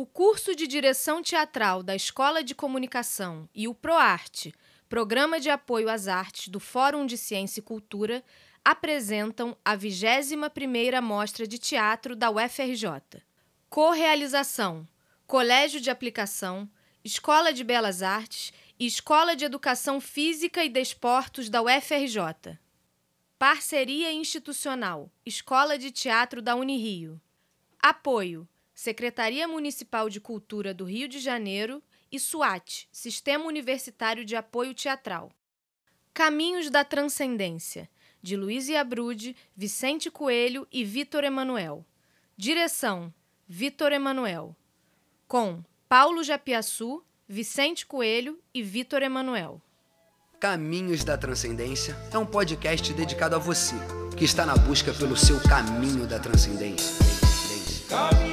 O 0.00 0.06
curso 0.06 0.54
de 0.54 0.68
direção 0.68 1.20
teatral 1.20 1.82
da 1.82 1.92
Escola 1.92 2.44
de 2.44 2.54
Comunicação 2.54 3.48
e 3.52 3.66
o 3.66 3.74
ProArte, 3.74 4.54
Programa 4.88 5.40
de 5.40 5.50
Apoio 5.50 5.90
às 5.90 6.06
Artes 6.06 6.46
do 6.46 6.60
Fórum 6.60 7.04
de 7.04 7.18
Ciência 7.18 7.58
e 7.58 7.64
Cultura, 7.64 8.22
apresentam 8.64 9.56
a 9.64 9.76
21ª 9.76 11.02
Mostra 11.02 11.48
de 11.48 11.58
Teatro 11.58 12.14
da 12.14 12.30
UFRJ. 12.30 13.24
Correalização: 13.68 14.86
Colégio 15.26 15.80
de 15.80 15.90
Aplicação, 15.90 16.70
Escola 17.04 17.52
de 17.52 17.64
Belas 17.64 18.00
Artes 18.00 18.52
e 18.78 18.86
Escola 18.86 19.34
de 19.34 19.44
Educação 19.44 20.00
Física 20.00 20.64
e 20.64 20.68
Desportos 20.68 21.50
da 21.50 21.60
UFRJ. 21.60 22.56
Parceria 23.36 24.12
Institucional: 24.12 25.10
Escola 25.26 25.76
de 25.76 25.90
Teatro 25.90 26.40
da 26.40 26.54
Unirio. 26.54 27.20
Apoio: 27.82 28.48
Secretaria 28.78 29.48
Municipal 29.48 30.08
de 30.08 30.20
Cultura 30.20 30.72
do 30.72 30.84
Rio 30.84 31.08
de 31.08 31.18
Janeiro 31.18 31.82
e 32.12 32.20
SUAT, 32.20 32.88
Sistema 32.92 33.44
Universitário 33.44 34.24
de 34.24 34.36
Apoio 34.36 34.72
Teatral. 34.72 35.32
Caminhos 36.14 36.70
da 36.70 36.84
Transcendência, 36.84 37.90
de 38.22 38.36
Luiz 38.36 38.70
Abrude, 38.70 39.34
Vicente 39.56 40.12
Coelho 40.12 40.64
e 40.70 40.84
Vitor 40.84 41.24
Emanuel. 41.24 41.84
Direção: 42.36 43.12
Vitor 43.48 43.90
Emanuel. 43.90 44.54
Com 45.26 45.60
Paulo 45.88 46.22
Japiaçu, 46.22 47.04
Vicente 47.26 47.84
Coelho 47.84 48.38
e 48.54 48.62
Vitor 48.62 49.02
Emanuel. 49.02 49.60
Caminhos 50.38 51.02
da 51.02 51.18
Transcendência 51.18 51.96
é 52.12 52.16
um 52.16 52.24
podcast 52.24 52.92
dedicado 52.92 53.34
a 53.34 53.40
você, 53.40 53.74
que 54.16 54.24
está 54.24 54.46
na 54.46 54.54
busca 54.56 54.94
pelo 54.94 55.16
seu 55.16 55.40
caminho 55.42 56.06
da 56.06 56.20
transcendência. 56.20 56.94
Caminhos 57.88 58.27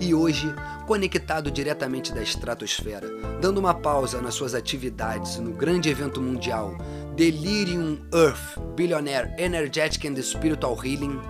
E 0.00 0.14
hoje, 0.14 0.46
conectado 0.86 1.50
diretamente 1.50 2.12
da 2.12 2.22
estratosfera, 2.22 3.08
dando 3.40 3.58
uma 3.58 3.74
pausa 3.74 4.22
nas 4.22 4.34
suas 4.34 4.54
atividades 4.54 5.38
no 5.38 5.50
grande 5.50 5.88
evento 5.88 6.22
mundial 6.22 6.78
Delirium 7.16 7.98
Earth 8.14 8.58
Billionaire 8.76 9.34
Energetic 9.38 10.04
and 10.06 10.22
Spiritual 10.22 10.76
Healing, 10.76 11.20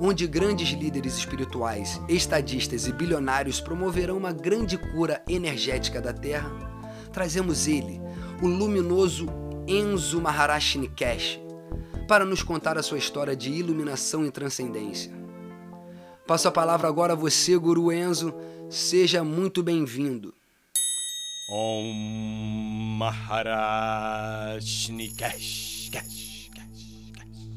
onde 0.00 0.26
grandes 0.26 0.70
líderes 0.70 1.18
espirituais, 1.18 2.00
estadistas 2.08 2.86
e 2.86 2.92
bilionários 2.92 3.60
promoverão 3.60 4.16
uma 4.16 4.32
grande 4.32 4.78
cura 4.78 5.22
energética 5.28 6.00
da 6.00 6.14
Terra, 6.14 6.50
trazemos 7.12 7.68
ele, 7.68 8.00
o 8.42 8.46
luminoso 8.46 9.26
Enzo 9.68 10.20
Maharashi 10.20 10.78
Nikesh, 10.78 11.38
para 12.08 12.24
nos 12.24 12.42
contar 12.42 12.78
a 12.78 12.82
sua 12.82 12.98
história 12.98 13.36
de 13.36 13.50
iluminação 13.50 14.24
e 14.24 14.30
transcendência. 14.30 15.23
Passo 16.26 16.48
a 16.48 16.50
palavra 16.50 16.88
agora 16.88 17.12
a 17.12 17.16
você, 17.16 17.58
Guru 17.58 17.92
Enzo. 17.92 18.34
Seja 18.70 19.22
muito 19.22 19.62
bem-vindo. 19.62 20.32
Om 21.50 22.96
Maharaj 22.96 24.90
Nikesh. 24.90 25.90
Kesh, 25.92 26.50
Kesh, 26.50 27.10
Kesh. 27.12 27.48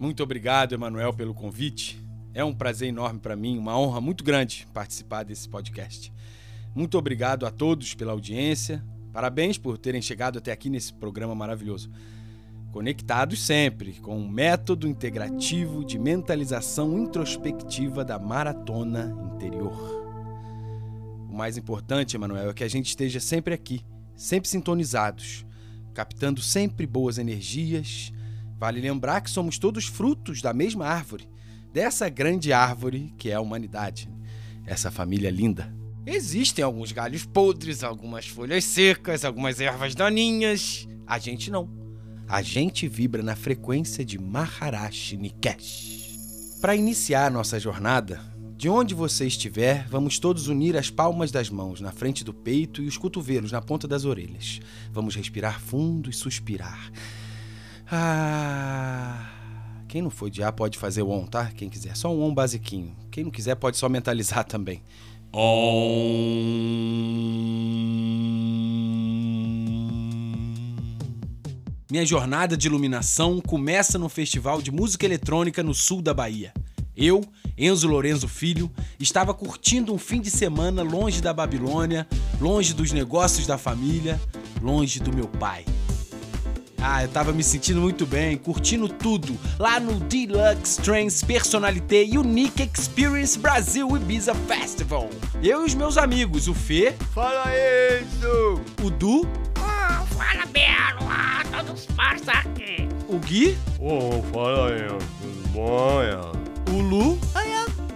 Muito 0.00 0.22
obrigado, 0.22 0.72
Emanuel, 0.72 1.12
pelo 1.12 1.34
convite. 1.34 2.02
É 2.32 2.42
um 2.42 2.54
prazer 2.54 2.88
enorme 2.88 3.20
para 3.20 3.36
mim, 3.36 3.58
uma 3.58 3.78
honra 3.78 4.00
muito 4.00 4.24
grande 4.24 4.66
participar 4.72 5.22
desse 5.24 5.46
podcast. 5.46 6.10
Muito 6.74 6.96
obrigado 6.96 7.44
a 7.44 7.50
todos 7.50 7.94
pela 7.94 8.12
audiência. 8.12 8.82
Parabéns 9.12 9.58
por 9.58 9.76
terem 9.76 10.00
chegado 10.00 10.38
até 10.38 10.50
aqui 10.50 10.70
nesse 10.70 10.94
programa 10.94 11.34
maravilhoso. 11.34 11.90
Conectados 12.74 13.40
sempre 13.40 13.92
com 14.00 14.18
um 14.18 14.28
método 14.28 14.88
integrativo 14.88 15.84
de 15.84 15.96
mentalização 15.96 16.98
introspectiva 16.98 18.04
da 18.04 18.18
maratona 18.18 19.16
interior. 19.32 19.78
O 21.30 21.36
mais 21.36 21.56
importante, 21.56 22.16
Emanuel, 22.16 22.50
é 22.50 22.52
que 22.52 22.64
a 22.64 22.68
gente 22.68 22.86
esteja 22.86 23.20
sempre 23.20 23.54
aqui, 23.54 23.80
sempre 24.16 24.48
sintonizados, 24.48 25.46
captando 25.94 26.42
sempre 26.42 26.84
boas 26.84 27.16
energias. 27.16 28.12
Vale 28.58 28.80
lembrar 28.80 29.20
que 29.20 29.30
somos 29.30 29.56
todos 29.56 29.86
frutos 29.86 30.42
da 30.42 30.52
mesma 30.52 30.84
árvore, 30.84 31.28
dessa 31.72 32.08
grande 32.08 32.52
árvore 32.52 33.14
que 33.16 33.30
é 33.30 33.34
a 33.34 33.40
humanidade, 33.40 34.10
essa 34.66 34.90
família 34.90 35.30
linda. 35.30 35.72
Existem 36.04 36.64
alguns 36.64 36.90
galhos 36.90 37.24
podres, 37.24 37.84
algumas 37.84 38.26
folhas 38.26 38.64
secas, 38.64 39.24
algumas 39.24 39.60
ervas 39.60 39.94
daninhas. 39.94 40.88
A 41.06 41.20
gente 41.20 41.52
não. 41.52 41.83
A 42.28 42.40
gente 42.42 42.88
vibra 42.88 43.22
na 43.22 43.36
frequência 43.36 44.04
de 44.04 44.18
Maharashi 44.18 45.16
Nikesh. 45.16 46.58
Para 46.60 46.74
iniciar 46.74 47.30
nossa 47.30 47.60
jornada, 47.60 48.20
de 48.56 48.68
onde 48.68 48.94
você 48.94 49.26
estiver, 49.26 49.86
vamos 49.88 50.18
todos 50.18 50.48
unir 50.48 50.76
as 50.76 50.88
palmas 50.88 51.30
das 51.30 51.50
mãos 51.50 51.80
na 51.80 51.92
frente 51.92 52.24
do 52.24 52.32
peito 52.32 52.82
e 52.82 52.86
os 52.86 52.96
cotovelos 52.96 53.52
na 53.52 53.60
ponta 53.60 53.86
das 53.86 54.06
orelhas. 54.06 54.60
Vamos 54.90 55.14
respirar 55.14 55.60
fundo 55.60 56.08
e 56.08 56.14
suspirar. 56.14 56.90
Ah. 57.90 59.30
Quem 59.86 60.00
não 60.00 60.10
for 60.10 60.30
de 60.30 60.42
A 60.42 60.50
pode 60.50 60.78
fazer 60.78 61.02
o 61.02 61.10
ON, 61.10 61.26
tá? 61.26 61.52
Quem 61.54 61.68
quiser, 61.68 61.94
só 61.94 62.12
um 62.12 62.22
ON 62.22 62.34
basiquinho. 62.34 62.96
Quem 63.10 63.24
não 63.24 63.30
quiser 63.30 63.54
pode 63.54 63.76
só 63.76 63.88
mentalizar 63.88 64.42
também. 64.48 64.82
Minha 71.94 72.04
jornada 72.04 72.56
de 72.56 72.66
iluminação 72.66 73.40
começa 73.40 73.96
no 74.00 74.08
Festival 74.08 74.60
de 74.60 74.72
Música 74.72 75.06
Eletrônica 75.06 75.62
no 75.62 75.72
sul 75.72 76.02
da 76.02 76.12
Bahia. 76.12 76.52
Eu, 76.96 77.24
Enzo 77.56 77.86
Lorenzo 77.86 78.26
Filho, 78.26 78.68
estava 78.98 79.32
curtindo 79.32 79.94
um 79.94 79.96
fim 79.96 80.20
de 80.20 80.28
semana 80.28 80.82
longe 80.82 81.22
da 81.22 81.32
Babilônia, 81.32 82.04
longe 82.40 82.74
dos 82.74 82.90
negócios 82.90 83.46
da 83.46 83.56
família, 83.56 84.20
longe 84.60 84.98
do 84.98 85.14
meu 85.14 85.28
pai. 85.28 85.64
Ah, 86.82 87.04
eu 87.04 87.08
tava 87.10 87.32
me 87.32 87.44
sentindo 87.44 87.80
muito 87.80 88.04
bem, 88.04 88.36
curtindo 88.38 88.88
tudo, 88.88 89.38
lá 89.56 89.78
no 89.78 90.00
Deluxe 90.00 90.82
Trans 90.82 91.22
Personalité 91.22 92.02
Unique 92.18 92.68
Experience 92.76 93.38
Brasil 93.38 93.96
Ibiza 93.96 94.34
Festival. 94.34 95.08
Eu 95.40 95.62
e 95.62 95.66
os 95.66 95.74
meus 95.76 95.96
amigos, 95.96 96.48
o 96.48 96.54
Fê. 96.54 96.92
Fala 97.14 97.44
isso! 97.54 98.60
O 98.84 98.90
Du. 98.90 99.28
Aqui! 102.28 102.88
O 103.08 103.18
Gui. 103.18 103.56
Oh, 103.80 104.22
fala 104.32 104.68
aí, 104.68 104.88
tudo 104.88 105.48
bom? 105.48 106.00
O 106.72 106.80
Lu. 106.80 107.18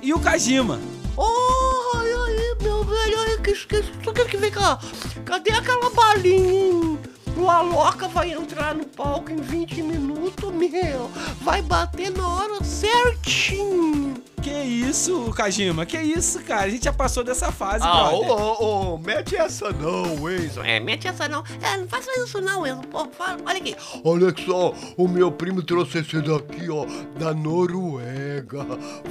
E 0.02 0.12
o 0.14 0.20
Kajima. 0.20 0.80
Oh, 1.16 1.96
ai, 1.96 2.12
ai, 2.12 2.54
meu 2.62 2.84
velho, 2.84 3.18
ai, 3.20 3.38
que 3.42 3.50
esqueci. 3.50 3.90
Só 4.04 4.12
que 4.12 4.36
vem 4.36 4.50
cá. 4.50 4.78
Cadê 5.24 5.50
aquela 5.50 5.90
balinha? 5.90 6.98
O 7.38 7.48
Aloca 7.48 8.08
vai 8.08 8.32
entrar 8.32 8.74
no 8.74 8.84
palco 8.84 9.30
em 9.30 9.36
20 9.36 9.82
minutos, 9.82 10.52
meu. 10.52 11.08
Vai 11.40 11.62
bater 11.62 12.10
na 12.10 12.26
hora 12.28 12.64
certinho. 12.64 14.14
Que 14.42 14.50
isso, 14.62 15.30
Kajima? 15.34 15.84
Que 15.84 15.98
isso, 16.00 16.40
cara? 16.42 16.62
A 16.66 16.68
gente 16.70 16.84
já 16.84 16.92
passou 16.92 17.22
dessa 17.22 17.50
fase, 17.52 17.84
Ah, 17.84 18.10
ô, 18.10 18.24
brother. 18.24 18.44
ô, 18.44 18.94
ô, 18.94 18.98
mete 18.98 19.36
essa 19.36 19.70
não, 19.72 20.30
Enzo. 20.30 20.62
É, 20.62 20.80
mete 20.80 21.06
essa 21.08 21.28
não. 21.28 21.42
É, 21.60 21.76
não 21.76 21.86
faça 21.88 22.10
isso 22.22 22.40
não, 22.40 22.66
Enzo. 22.66 22.82
Pô, 22.88 23.06
fala, 23.10 23.36
olha 23.44 23.58
aqui. 23.58 23.76
Olha 24.04 24.34
só, 24.46 24.72
o 24.96 25.06
meu 25.08 25.30
primo 25.30 25.62
trouxe 25.62 25.98
esse 25.98 26.20
daqui, 26.22 26.68
ó, 26.70 26.86
da 27.18 27.34
Noruega. 27.34 28.64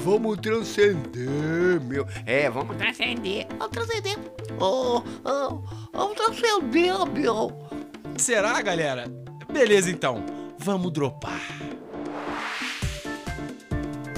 Vamos 0.03 0.37
transcender, 0.37 1.79
meu. 1.81 2.07
É, 2.25 2.49
vamos 2.49 2.75
transcender. 2.77 3.47
Vamos 3.59 3.69
transcender. 3.71 4.17
Oh, 4.59 5.01
oh, 5.23 5.59
vamos 5.93 6.15
transcender, 6.15 7.05
meu. 7.13 7.67
Será, 8.17 8.61
galera? 8.61 9.05
Beleza, 9.51 9.89
então. 9.89 10.23
Vamos 10.57 10.91
dropar. 10.91 11.39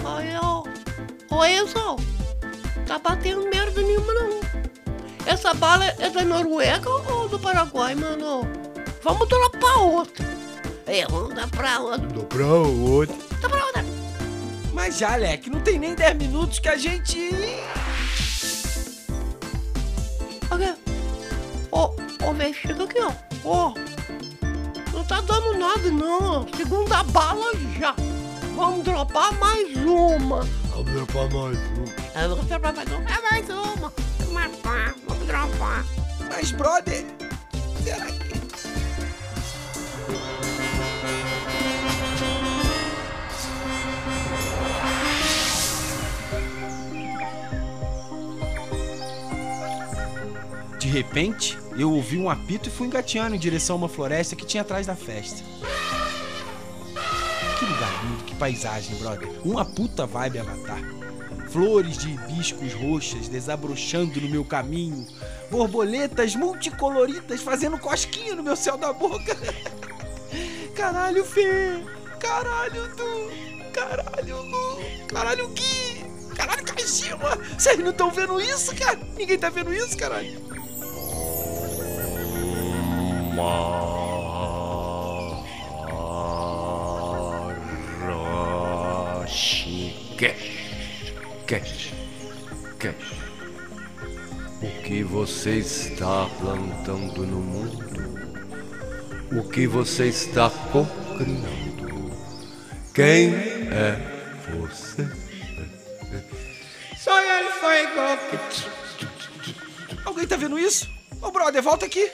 Olha, 0.03 0.41
ô, 0.41 0.63
ô 1.35 1.45
Enzo. 1.45 1.97
Tá 2.87 2.97
batendo 2.97 3.47
merda 3.49 3.81
nenhuma, 3.81 4.13
não. 4.13 4.39
Essa 5.25 5.53
bala 5.53 5.85
é 5.85 6.09
da 6.09 6.23
Noruega 6.23 6.89
ou 6.89 7.27
do 7.29 7.37
Paraguai, 7.37 7.93
mano? 7.93 8.47
Vamos 9.03 9.27
pra 9.27 9.77
outra. 9.77 10.25
É, 10.87 11.05
vamos 11.05 11.35
dar 11.35 11.47
pra 11.49 11.79
outra. 11.79 12.07
Dá 12.07 12.23
pra 12.23 12.47
outro. 12.47 13.15
Dá 13.41 13.49
pra 13.49 13.65
outra. 13.65 13.85
Mas 14.73 14.97
já, 14.97 15.13
Alec, 15.13 15.49
não 15.49 15.61
tem 15.61 15.77
nem 15.77 15.93
10 15.93 16.15
minutos 16.17 16.57
que 16.57 16.69
a 16.69 16.77
gente. 16.77 17.29
Olha. 20.49 20.75
Ó, 21.71 21.93
ó, 22.23 22.33
velho, 22.33 22.53
chega 22.55 22.83
aqui, 22.83 22.99
ó 23.01 23.28
oh 23.43 23.73
Não 24.93 25.03
tá 25.03 25.21
dando 25.21 25.57
nada 25.57 25.91
não. 25.91 26.47
Segunda 26.55 27.03
bala 27.03 27.51
já. 27.77 27.95
Vamos 28.55 28.83
dropar 28.83 29.33
mais 29.39 29.75
uma. 29.77 30.41
Vamos 30.69 30.91
dropar 30.91 31.29
mais 31.31 31.57
uma. 31.57 32.19
É, 32.21 32.27
vamos 32.27 32.45
dropar 32.45 32.73
mais 32.75 32.91
uma. 32.91 33.09
É 33.09 33.21
mais 33.21 33.49
uma. 33.49 33.93
Vamos 34.19 34.51
dropar. 34.57 34.95
Vamos 35.07 35.27
dropar. 35.27 35.85
Mas, 36.29 36.51
brother, 36.51 37.05
será 37.83 38.05
que... 38.05 38.29
De 50.79 50.87
repente, 50.87 51.57
eu 51.81 51.91
ouvi 51.93 52.17
um 52.17 52.29
apito 52.29 52.67
e 52.67 52.71
fui 52.71 52.87
engateando 52.87 53.35
em 53.35 53.39
direção 53.39 53.75
a 53.75 53.79
uma 53.79 53.89
floresta 53.89 54.35
que 54.35 54.45
tinha 54.45 54.61
atrás 54.61 54.85
da 54.85 54.95
festa. 54.95 55.41
Que 57.57 57.65
lugar 57.65 58.05
lindo, 58.05 58.23
que 58.25 58.35
paisagem, 58.35 58.97
brother. 58.97 59.29
Uma 59.45 59.63
puta 59.63 60.05
vibe 60.05 60.39
avatar. 60.39 60.81
Flores 61.49 61.97
de 61.97 62.09
hibiscos 62.11 62.73
roxas 62.73 63.29
desabrochando 63.29 64.19
no 64.19 64.29
meu 64.29 64.43
caminho. 64.43 65.07
Borboletas 65.49 66.35
multicoloridas 66.35 67.41
fazendo 67.41 67.77
cosquinha 67.79 68.35
no 68.35 68.43
meu 68.43 68.55
céu 68.55 68.77
da 68.77 68.91
boca. 68.91 69.35
Caralho, 70.75 71.25
Fê! 71.25 71.83
Caralho, 72.19 72.87
Du! 72.95 73.71
Caralho, 73.71 74.41
Lu! 74.43 74.79
Caralho, 75.07 75.47
Gui! 75.49 76.05
Caralho, 76.35 76.63
Kajima! 76.65 77.37
Vocês 77.57 77.79
não 77.79 77.91
estão 77.91 78.11
vendo 78.11 78.39
isso, 78.39 78.75
cara? 78.75 78.99
Ninguém 79.17 79.37
tá 79.37 79.49
vendo 79.49 79.73
isso, 79.73 79.97
caralho? 79.97 80.48
Maroshi. 89.29 89.95
Cash. 90.17 91.13
Cash. 91.47 91.93
Cash. 92.77 93.13
O 94.61 94.69
que 94.83 95.03
você 95.03 95.59
está 95.59 96.27
plantando 96.39 97.25
no 97.25 97.39
mundo? 97.39 97.79
O 99.31 99.47
que 99.49 99.65
você 99.67 100.07
está 100.07 100.49
cocriando? 100.71 102.11
Quem 102.93 103.33
é 103.71 103.95
você? 104.49 105.07
Sou 106.97 107.17
ele, 107.17 107.49
fuego. 107.51 108.01
Alguém 110.03 110.27
tá 110.27 110.35
vendo 110.35 110.59
isso? 110.59 110.89
Ô, 111.21 111.31
brother, 111.31 111.61
volta 111.61 111.85
aqui! 111.85 112.11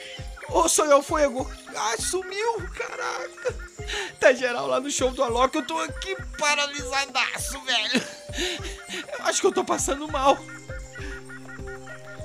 Ô, 0.56 0.70
sou 0.70 0.86
eu, 0.86 1.02
Fuego! 1.02 1.46
Ah, 1.76 1.96
sumiu! 1.98 2.54
Caraca! 2.74 3.54
Tá 4.18 4.32
geral 4.32 4.66
lá 4.66 4.80
no 4.80 4.90
show 4.90 5.10
do 5.10 5.22
Alok, 5.22 5.54
eu 5.54 5.66
tô 5.66 5.76
aqui 5.76 6.16
paralisadaço, 6.38 7.60
velho! 7.60 8.02
Eu 9.12 9.26
acho 9.26 9.38
que 9.38 9.46
eu 9.46 9.52
tô 9.52 9.62
passando 9.62 10.10
mal. 10.10 10.38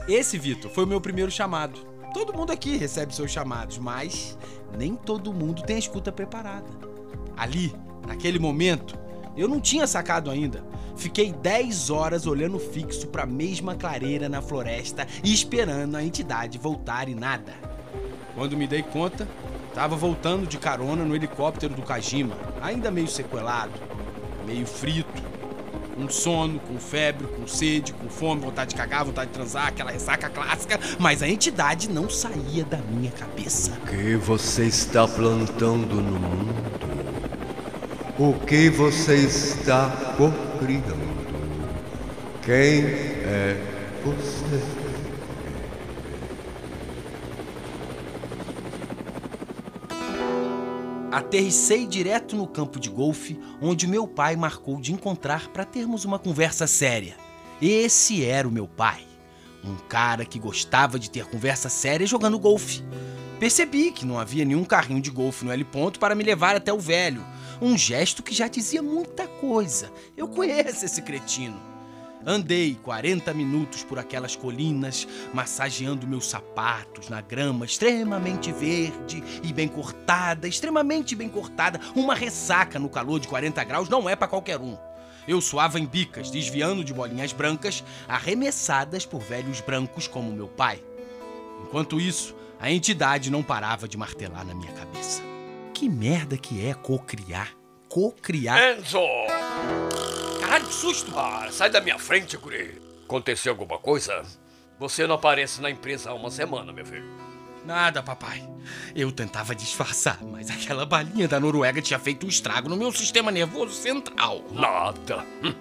Esse, 0.07 0.37
Vitor, 0.37 0.71
foi 0.71 0.85
o 0.85 0.87
meu 0.87 1.01
primeiro 1.01 1.29
chamado. 1.29 1.77
Todo 2.13 2.33
mundo 2.33 2.51
aqui 2.51 2.77
recebe 2.77 3.13
seus 3.13 3.29
chamados, 3.29 3.77
mas 3.77 4.37
nem 4.77 4.95
todo 4.95 5.33
mundo 5.33 5.63
tem 5.63 5.75
a 5.75 5.79
escuta 5.79 6.09
preparada. 6.09 6.69
Ali, 7.35 7.75
naquele 8.07 8.39
momento, 8.39 8.97
eu 9.35 9.49
não 9.49 9.59
tinha 9.59 9.85
sacado 9.85 10.31
ainda. 10.31 10.65
Fiquei 10.95 11.33
10 11.33 11.89
horas 11.89 12.25
olhando 12.25 12.59
fixo 12.59 13.07
pra 13.07 13.25
mesma 13.25 13.75
clareira 13.75 14.29
na 14.29 14.41
floresta 14.41 15.05
e 15.21 15.33
esperando 15.33 15.97
a 15.97 16.03
entidade 16.03 16.57
voltar 16.57 17.09
e 17.09 17.15
nada. 17.15 17.70
Quando 18.35 18.57
me 18.57 18.67
dei 18.67 18.81
conta, 18.81 19.27
tava 19.73 19.95
voltando 19.95 20.47
de 20.47 20.57
carona 20.57 21.03
no 21.03 21.15
helicóptero 21.15 21.73
do 21.73 21.81
Kajima, 21.81 22.35
ainda 22.61 22.89
meio 22.89 23.07
sequelado, 23.07 23.73
meio 24.45 24.65
frito. 24.65 25.31
Um 25.97 26.09
sono, 26.09 26.57
com 26.59 26.79
febre, 26.79 27.27
com 27.27 27.45
sede, 27.45 27.93
com 27.93 28.09
fome, 28.09 28.41
vontade 28.41 28.69
de 28.71 28.75
cagar, 28.75 29.03
vontade 29.03 29.27
de 29.27 29.33
transar, 29.33 29.67
aquela 29.67 29.91
ressaca 29.91 30.29
clássica, 30.29 30.79
mas 30.97 31.21
a 31.21 31.27
entidade 31.27 31.89
não 31.89 32.09
saía 32.09 32.63
da 32.63 32.77
minha 32.77 33.11
cabeça. 33.11 33.73
O 33.83 33.87
que 33.87 34.15
você 34.15 34.63
está 34.65 35.07
plantando 35.07 35.95
no 35.95 36.19
mundo? 36.19 36.55
O 38.17 38.33
que 38.45 38.69
você 38.69 39.15
está 39.15 39.89
cocriando? 40.17 41.11
Quem 42.41 42.83
é 42.85 43.57
você? 44.03 44.80
Aterrissei 51.11 51.85
direto 51.85 52.37
no 52.37 52.47
campo 52.47 52.79
de 52.79 52.89
golfe, 52.89 53.37
onde 53.61 53.85
meu 53.85 54.07
pai 54.07 54.37
marcou 54.37 54.79
de 54.79 54.93
encontrar 54.93 55.49
para 55.49 55.65
termos 55.65 56.05
uma 56.05 56.17
conversa 56.17 56.65
séria. 56.65 57.17
Esse 57.61 58.23
era 58.23 58.47
o 58.47 58.51
meu 58.51 58.65
pai. 58.65 59.03
Um 59.61 59.75
cara 59.75 60.23
que 60.23 60.39
gostava 60.39 60.97
de 60.97 61.11
ter 61.11 61.25
conversa 61.25 61.67
séria 61.67 62.07
jogando 62.07 62.39
golfe. 62.39 62.81
Percebi 63.41 63.91
que 63.91 64.05
não 64.05 64.17
havia 64.17 64.45
nenhum 64.45 64.63
carrinho 64.63 65.01
de 65.01 65.11
golfe 65.11 65.43
no 65.43 65.51
L 65.51 65.65
ponto 65.65 65.99
para 65.99 66.15
me 66.15 66.23
levar 66.23 66.55
até 66.55 66.71
o 66.71 66.79
velho. 66.79 67.25
Um 67.61 67.77
gesto 67.77 68.23
que 68.23 68.33
já 68.33 68.47
dizia 68.47 68.81
muita 68.81 69.27
coisa. 69.27 69.91
Eu 70.15 70.29
conheço 70.29 70.85
esse 70.85 71.01
cretino. 71.01 71.70
Andei 72.25 72.75
40 72.83 73.33
minutos 73.33 73.83
por 73.83 73.97
aquelas 73.97 74.35
colinas, 74.35 75.07
massageando 75.33 76.07
meus 76.07 76.27
sapatos 76.27 77.09
na 77.09 77.21
grama 77.21 77.65
extremamente 77.65 78.51
verde 78.51 79.23
e 79.43 79.51
bem 79.51 79.67
cortada, 79.67 80.47
extremamente 80.47 81.15
bem 81.15 81.29
cortada. 81.29 81.79
Uma 81.95 82.13
ressaca 82.13 82.77
no 82.77 82.89
calor 82.89 83.19
de 83.19 83.27
40 83.27 83.63
graus 83.63 83.89
não 83.89 84.07
é 84.07 84.15
para 84.15 84.27
qualquer 84.27 84.59
um. 84.59 84.77
Eu 85.27 85.39
suava 85.39 85.79
em 85.79 85.85
bicas, 85.85 86.31
desviando 86.31 86.83
de 86.83 86.93
bolinhas 86.93 87.31
brancas, 87.31 87.83
arremessadas 88.07 89.05
por 89.05 89.21
velhos 89.21 89.61
brancos 89.61 90.07
como 90.07 90.31
meu 90.31 90.47
pai. 90.47 90.83
Enquanto 91.63 91.99
isso, 91.99 92.35
a 92.59 92.71
entidade 92.71 93.31
não 93.31 93.43
parava 93.43 93.87
de 93.87 93.97
martelar 93.97 94.45
na 94.45 94.53
minha 94.53 94.71
cabeça. 94.71 95.21
Que 95.73 95.89
merda 95.89 96.37
que 96.37 96.65
é 96.65 96.73
cocriar? 96.73 97.55
Cocriar? 97.87 98.77
Enzo! 98.77 98.99
Caralho, 100.51 100.67
que 100.67 100.73
susto! 100.73 101.17
Ah, 101.17 101.47
sai 101.49 101.69
da 101.69 101.79
minha 101.79 101.97
frente, 101.97 102.35
guri. 102.35 102.81
Aconteceu 103.05 103.53
alguma 103.53 103.77
coisa? 103.77 104.21
Você 104.77 105.07
não 105.07 105.15
aparece 105.15 105.61
na 105.61 105.69
empresa 105.69 106.09
há 106.09 106.13
uma 106.13 106.29
semana, 106.29 106.73
meu 106.73 106.85
filho. 106.85 107.09
Nada, 107.63 108.03
papai. 108.03 108.45
Eu 108.93 109.13
tentava 109.13 109.55
disfarçar, 109.55 110.21
mas 110.21 110.49
aquela 110.49 110.85
balinha 110.85 111.25
da 111.25 111.39
Noruega 111.39 111.81
tinha 111.81 111.97
feito 111.97 112.25
um 112.25 112.29
estrago 112.29 112.67
no 112.67 112.75
meu 112.75 112.91
sistema 112.91 113.31
nervoso 113.31 113.73
central. 113.73 114.43
Nada. 114.51 115.25
Hum. 115.41 115.55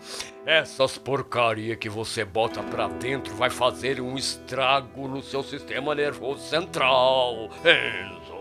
Essas 0.45 0.99
porcaria 0.99 1.77
que 1.77 1.89
você 1.89 2.25
bota 2.25 2.61
pra 2.61 2.89
dentro 2.89 3.33
vai 3.37 3.49
fazer 3.49 4.01
um 4.01 4.17
estrago 4.17 5.07
no 5.07 5.23
seu 5.23 5.45
sistema 5.45 5.95
nervoso 5.95 6.43
central, 6.49 7.49
Enzo. 7.65 8.41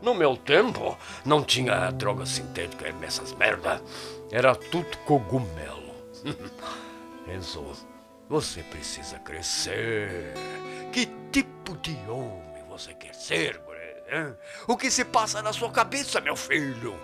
No 0.00 0.14
meu 0.14 0.38
tempo, 0.38 0.96
não 1.22 1.44
tinha 1.44 1.90
droga 1.90 2.24
sintética 2.24 2.90
nessas 2.92 3.34
merda. 3.34 3.82
Era 4.30 4.54
tudo 4.54 4.96
cogumelo. 5.04 5.81
Enzo, 7.28 7.72
você 8.28 8.62
precisa 8.62 9.18
crescer. 9.18 10.34
Que 10.92 11.06
tipo 11.30 11.76
de 11.78 11.96
homem 12.08 12.64
você 12.68 12.94
quer 12.94 13.14
ser, 13.14 13.58
guri? 13.58 13.78
hein? 14.10 14.34
O 14.66 14.76
que 14.76 14.90
se 14.90 15.04
passa 15.04 15.42
na 15.42 15.52
sua 15.52 15.70
cabeça, 15.70 16.20
meu 16.20 16.36
filho? 16.36 16.94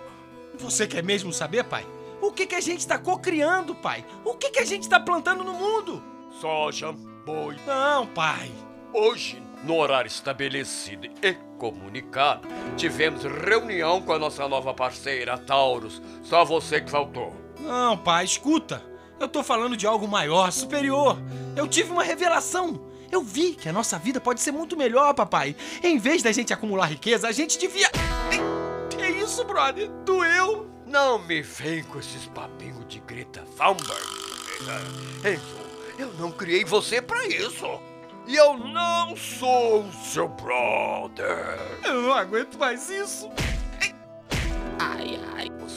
Você 0.59 0.87
quer 0.87 1.03
mesmo 1.03 1.31
saber, 1.31 1.63
pai? 1.63 1.85
O 2.21 2.31
que, 2.31 2.45
que 2.45 2.55
a 2.55 2.61
gente 2.61 2.85
tá 2.85 2.97
cocriando, 2.97 3.73
pai? 3.73 4.05
O 4.25 4.35
que, 4.35 4.49
que 4.49 4.59
a 4.59 4.65
gente 4.65 4.89
tá 4.89 4.99
plantando 4.99 5.43
no 5.43 5.53
mundo? 5.53 6.03
Soja, 6.41 6.91
boi. 6.91 7.55
Não, 7.65 8.05
pai. 8.07 8.51
Hoje, 8.93 9.41
no 9.63 9.77
horário 9.77 10.07
estabelecido 10.09 11.07
e 11.07 11.33
comunicado, 11.57 12.47
tivemos 12.75 13.23
reunião 13.23 14.01
com 14.01 14.11
a 14.13 14.19
nossa 14.19 14.47
nova 14.49 14.73
parceira, 14.73 15.37
Taurus. 15.37 16.01
Só 16.23 16.43
você 16.43 16.81
que 16.81 16.89
faltou. 16.89 17.33
Não, 17.59 17.97
pai, 17.97 18.25
escuta. 18.25 18.83
Eu 19.19 19.27
tô 19.27 19.43
falando 19.43 19.75
de 19.75 19.85
algo 19.85 20.07
maior, 20.07 20.51
superior. 20.51 21.17
Eu 21.55 21.67
tive 21.67 21.91
uma 21.91 22.03
revelação. 22.03 22.79
Eu 23.11 23.21
vi 23.21 23.53
que 23.53 23.67
a 23.67 23.73
nossa 23.73 23.99
vida 23.99 24.21
pode 24.21 24.39
ser 24.39 24.51
muito 24.51 24.77
melhor, 24.77 25.13
papai. 25.13 25.55
Em 25.83 25.97
vez 25.97 26.23
da 26.23 26.31
gente 26.31 26.53
acumular 26.53 26.85
riqueza, 26.85 27.27
a 27.27 27.31
gente 27.31 27.57
devia. 27.57 27.89
Que 28.89 29.07
isso, 29.07 29.43
brother? 29.43 29.89
Doeu? 30.05 30.69
Não 30.85 31.19
me 31.19 31.41
vem 31.41 31.83
com 31.83 31.99
esses 31.99 32.25
papinhos 32.27 32.85
de 32.87 32.99
Greta 32.99 33.43
Thunberg. 33.57 34.19
Enzo, 35.25 35.57
eu 35.97 36.13
não 36.19 36.31
criei 36.31 36.63
você 36.63 37.01
pra 37.01 37.25
isso. 37.27 37.65
E 38.25 38.35
eu 38.35 38.57
não 38.57 39.15
sou 39.15 39.83
o 39.83 39.93
seu 39.93 40.27
brother. 40.27 41.57
Eu 41.83 42.03
não 42.03 42.13
aguento 42.13 42.57
mais 42.57 42.89
isso. 42.89 43.29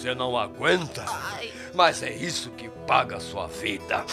Você 0.03 0.17
não 0.17 0.37
aguenta? 0.37 1.05
Mas 1.73 2.03
é 2.03 2.13
isso 2.13 2.51
que 2.51 2.69
paga 2.89 3.19
a 3.19 3.21
sua 3.21 3.47
vida. 3.47 4.05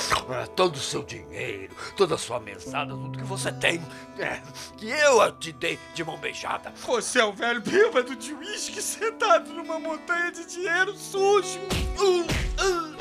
Todo 0.56 0.76
o 0.76 0.80
seu 0.80 1.02
dinheiro, 1.02 1.76
toda 1.98 2.14
a 2.14 2.18
sua 2.18 2.40
mesada, 2.40 2.94
tudo 2.94 3.18
que 3.18 3.24
você 3.24 3.52
tem. 3.54 3.82
É, 4.20 4.40
que 4.78 4.88
eu 4.88 5.32
te 5.40 5.52
dei 5.52 5.80
de 5.96 6.04
mão 6.04 6.16
beijada. 6.20 6.72
Você 6.86 7.20
é 7.20 7.26
um 7.26 7.32
velho 7.32 7.60
bêbado 7.60 8.16
de 8.16 8.36
uísque 8.36 8.80
sentado 8.84 9.52
numa 9.52 9.80
montanha 9.80 10.32
de 10.32 10.46
dinheiro 10.46 10.96
sujo. 10.96 11.60
Uh, 11.98 12.22
uh. 12.22 12.96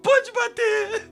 Pode 0.00 0.30
bater. 0.30 1.10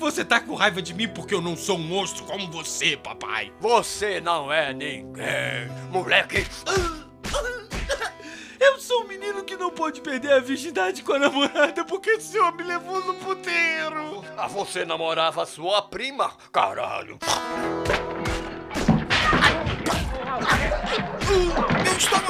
Você 0.00 0.24
tá 0.24 0.40
com 0.40 0.56
raiva 0.56 0.82
de 0.82 0.92
mim 0.92 1.06
porque 1.06 1.32
eu 1.32 1.40
não 1.40 1.56
sou 1.56 1.76
um 1.76 1.86
monstro 1.86 2.24
como 2.24 2.50
você, 2.50 2.96
papai. 2.96 3.52
Você 3.60 4.20
não 4.20 4.52
é 4.52 4.72
ninguém, 4.72 5.68
moleque. 5.88 6.44
Eu 8.60 8.78
sou 8.78 9.04
um 9.04 9.08
menino 9.08 9.42
que 9.42 9.56
não 9.56 9.70
pode 9.70 10.02
perder 10.02 10.32
a 10.32 10.38
virgindade 10.38 11.02
com 11.02 11.14
a 11.14 11.18
namorada 11.18 11.82
porque 11.82 12.12
o 12.12 12.20
senhor 12.20 12.54
me 12.54 12.62
levou 12.62 13.02
no 13.02 13.14
puteiro. 13.14 14.22
Ah, 14.36 14.46
você 14.46 14.84
namorava 14.84 15.46
sua 15.46 15.80
prima? 15.80 16.30
Caralho. 16.52 17.18
Eu 21.86 21.96
estava... 21.96 22.26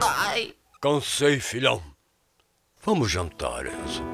Ai. 0.00 0.54
Cansei, 0.80 1.40
filhão. 1.40 1.82
Vamos 2.80 3.10
jantar, 3.10 3.66
Enzo. 3.66 4.04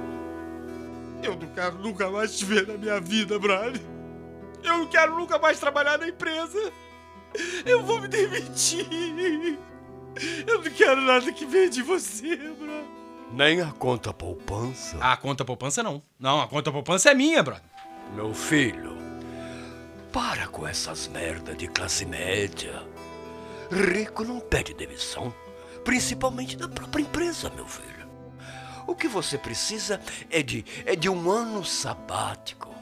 Eu 1.23 1.37
não 1.37 1.49
quero 1.55 1.79
nunca 1.79 2.11
mais 2.11 2.39
te 2.39 2.47
ver 2.47 2.67
na 2.67 2.79
minha 2.79 2.99
vida, 2.99 3.39
Brian. 3.39 3.98
Eu 4.63 4.79
não 4.79 4.87
quero 4.87 5.17
nunca 5.17 5.39
mais 5.39 5.59
trabalhar 5.59 5.99
na 5.99 6.09
empresa. 6.09 6.73
Eu 7.65 7.83
vou 7.83 8.01
me 8.01 8.09
demitir. 8.09 9.59
Eu 10.47 10.63
não 10.63 10.71
quero 10.71 11.01
nada 11.01 11.33
que 11.33 11.47
venha 11.47 11.71
de 11.71 11.83
você, 11.83 12.37
brother. 12.37 12.85
Nem 13.31 13.61
a 13.61 13.71
conta 13.73 14.13
poupança. 14.13 14.97
A 15.01 15.17
conta 15.17 15.45
poupança 15.45 15.83
não. 15.83 16.03
Não, 16.19 16.41
a 16.41 16.49
conta 16.49 16.73
poupança 16.73 17.11
é 17.11 17.15
minha, 17.15 17.43
brother. 17.43 17.63
Meu 18.15 18.33
filho, 18.33 18.97
para 20.13 20.49
com 20.49 20.67
essas 20.67 21.07
merda 21.09 21.55
de 21.55 21.69
classe 21.69 22.07
média. 22.07 22.83
Rico 23.71 24.25
não 24.25 24.41
pede 24.41 24.73
demissão, 24.73 25.33
principalmente 25.85 26.57
da 26.57 26.67
própria 26.67 27.03
empresa, 27.03 27.51
meu 27.51 27.67
filho. 27.67 28.09
O 28.87 28.95
que 28.95 29.07
você 29.07 29.37
precisa 29.37 30.01
é 30.31 30.43
de, 30.43 30.65
é 30.87 30.97
de 30.97 31.11
um 31.11 31.31
ano 31.31 31.63
sabático. 31.63 32.75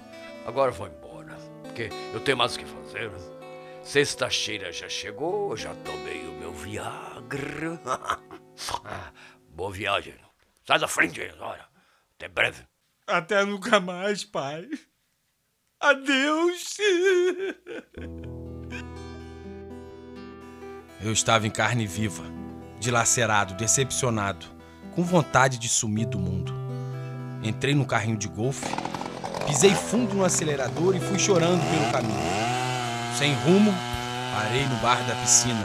Agora 0.46 0.70
vou 0.70 0.86
embora, 0.86 1.05
porque 1.76 1.90
eu 2.14 2.20
tenho 2.20 2.38
mais 2.38 2.56
o 2.56 2.58
que 2.58 2.64
fazer. 2.64 3.10
Sexta-feira 3.82 4.72
já 4.72 4.88
chegou, 4.88 5.54
já 5.54 5.74
tomei 5.74 6.26
o 6.26 6.32
meu 6.32 6.50
Viagra. 6.54 7.78
Boa 9.50 9.70
viagem. 9.70 10.14
Sai 10.66 10.78
da 10.78 10.88
frente, 10.88 11.20
olha. 11.38 11.66
Até 12.14 12.28
breve. 12.28 12.64
Até 13.06 13.44
nunca 13.44 13.78
mais, 13.78 14.24
pai. 14.24 14.66
Adeus. 15.78 16.78
Eu 21.04 21.12
estava 21.12 21.46
em 21.46 21.50
carne 21.50 21.86
viva, 21.86 22.24
dilacerado, 22.80 23.52
decepcionado, 23.54 24.46
com 24.94 25.04
vontade 25.04 25.58
de 25.58 25.68
sumir 25.68 26.06
do 26.06 26.18
mundo. 26.18 26.54
Entrei 27.42 27.74
no 27.74 27.84
carrinho 27.86 28.16
de 28.16 28.28
golfe, 28.28 28.66
pisei 29.46 29.74
fundo 29.74 30.14
no 30.14 30.24
acelerador 30.24 30.96
e 30.96 31.00
fui 31.00 31.18
chorando 31.18 31.62
pelo 31.70 31.92
caminho. 31.92 32.20
Sem 33.16 33.32
rumo, 33.34 33.72
parei 34.34 34.64
no 34.66 34.76
bar 34.76 35.02
da 35.06 35.14
piscina. 35.14 35.64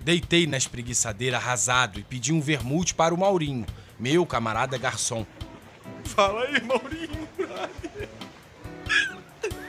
Deitei 0.00 0.46
na 0.46 0.56
espreguiçadeira 0.56 1.36
arrasado 1.36 1.98
e 2.00 2.02
pedi 2.02 2.32
um 2.32 2.40
vermute 2.40 2.94
para 2.94 3.14
o 3.14 3.18
Maurinho, 3.18 3.66
meu 3.98 4.24
camarada 4.24 4.78
garçom. 4.78 5.26
Fala 6.04 6.44
aí, 6.44 6.62
Maurinho. 6.62 7.28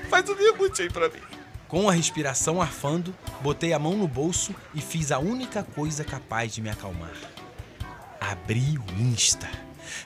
Faz 0.10 0.30
um 0.30 0.36
vermute 0.36 0.84
aí 0.84 0.90
pra 0.90 1.10
mim. 1.10 1.20
Com 1.68 1.90
a 1.90 1.94
respiração 1.94 2.62
arfando, 2.62 3.16
botei 3.42 3.74
a 3.74 3.80
mão 3.80 3.96
no 3.96 4.08
bolso 4.08 4.54
e 4.74 4.82
fiz 4.82 5.12
a 5.12 5.20
única 5.20 5.64
coisa 5.64 6.04
capaz 6.04 6.54
de 6.54 6.62
me 6.62 6.70
acalmar. 6.70 7.16
Abri 8.20 8.78
o 8.78 9.02
Insta. 9.02 9.50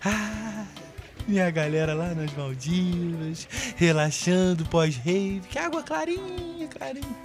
Ah, 0.04 0.55
minha 1.28 1.50
galera 1.50 1.94
lá 1.94 2.14
nas 2.14 2.32
Maldivas, 2.34 3.48
relaxando 3.76 4.66
pós-rave. 4.66 5.42
Que 5.50 5.60
água 5.60 5.84
clarinha, 5.84 6.68
clarinha. 6.68 7.16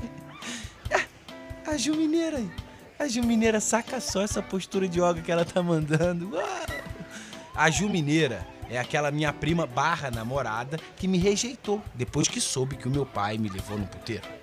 Ah, 0.93 1.73
a 1.73 1.77
Ju 1.77 1.95
Mineira. 1.95 2.43
A 2.99 3.09
Ju 3.09 3.23
Mineira 3.23 3.61
saca 3.61 4.01
só 4.01 4.23
essa 4.23 4.43
postura 4.43 4.89
de 4.89 5.01
yoga 5.01 5.23
que 5.23 5.33
ela 5.33 5.45
tá 5.45 5.63
mandando. 5.63 6.33
A 7.55 7.71
Ju 7.71 7.89
Mineira 7.89 8.47
é 8.71 8.79
aquela 8.79 9.11
minha 9.11 9.33
prima 9.33 9.67
barra 9.67 10.11
namorada 10.11 10.79
que 10.97 11.09
me 11.09 11.19
rejeitou 11.19 11.83
depois 11.95 12.29
que 12.29 12.41
soube 12.41 12.77
que 12.77 12.89
o 12.89 12.91
meu 12.91 13.05
pai 13.05 13.37
me 13.37 13.49
levou 13.49 13.79
no 13.79 13.87
puteiro. 13.87 14.40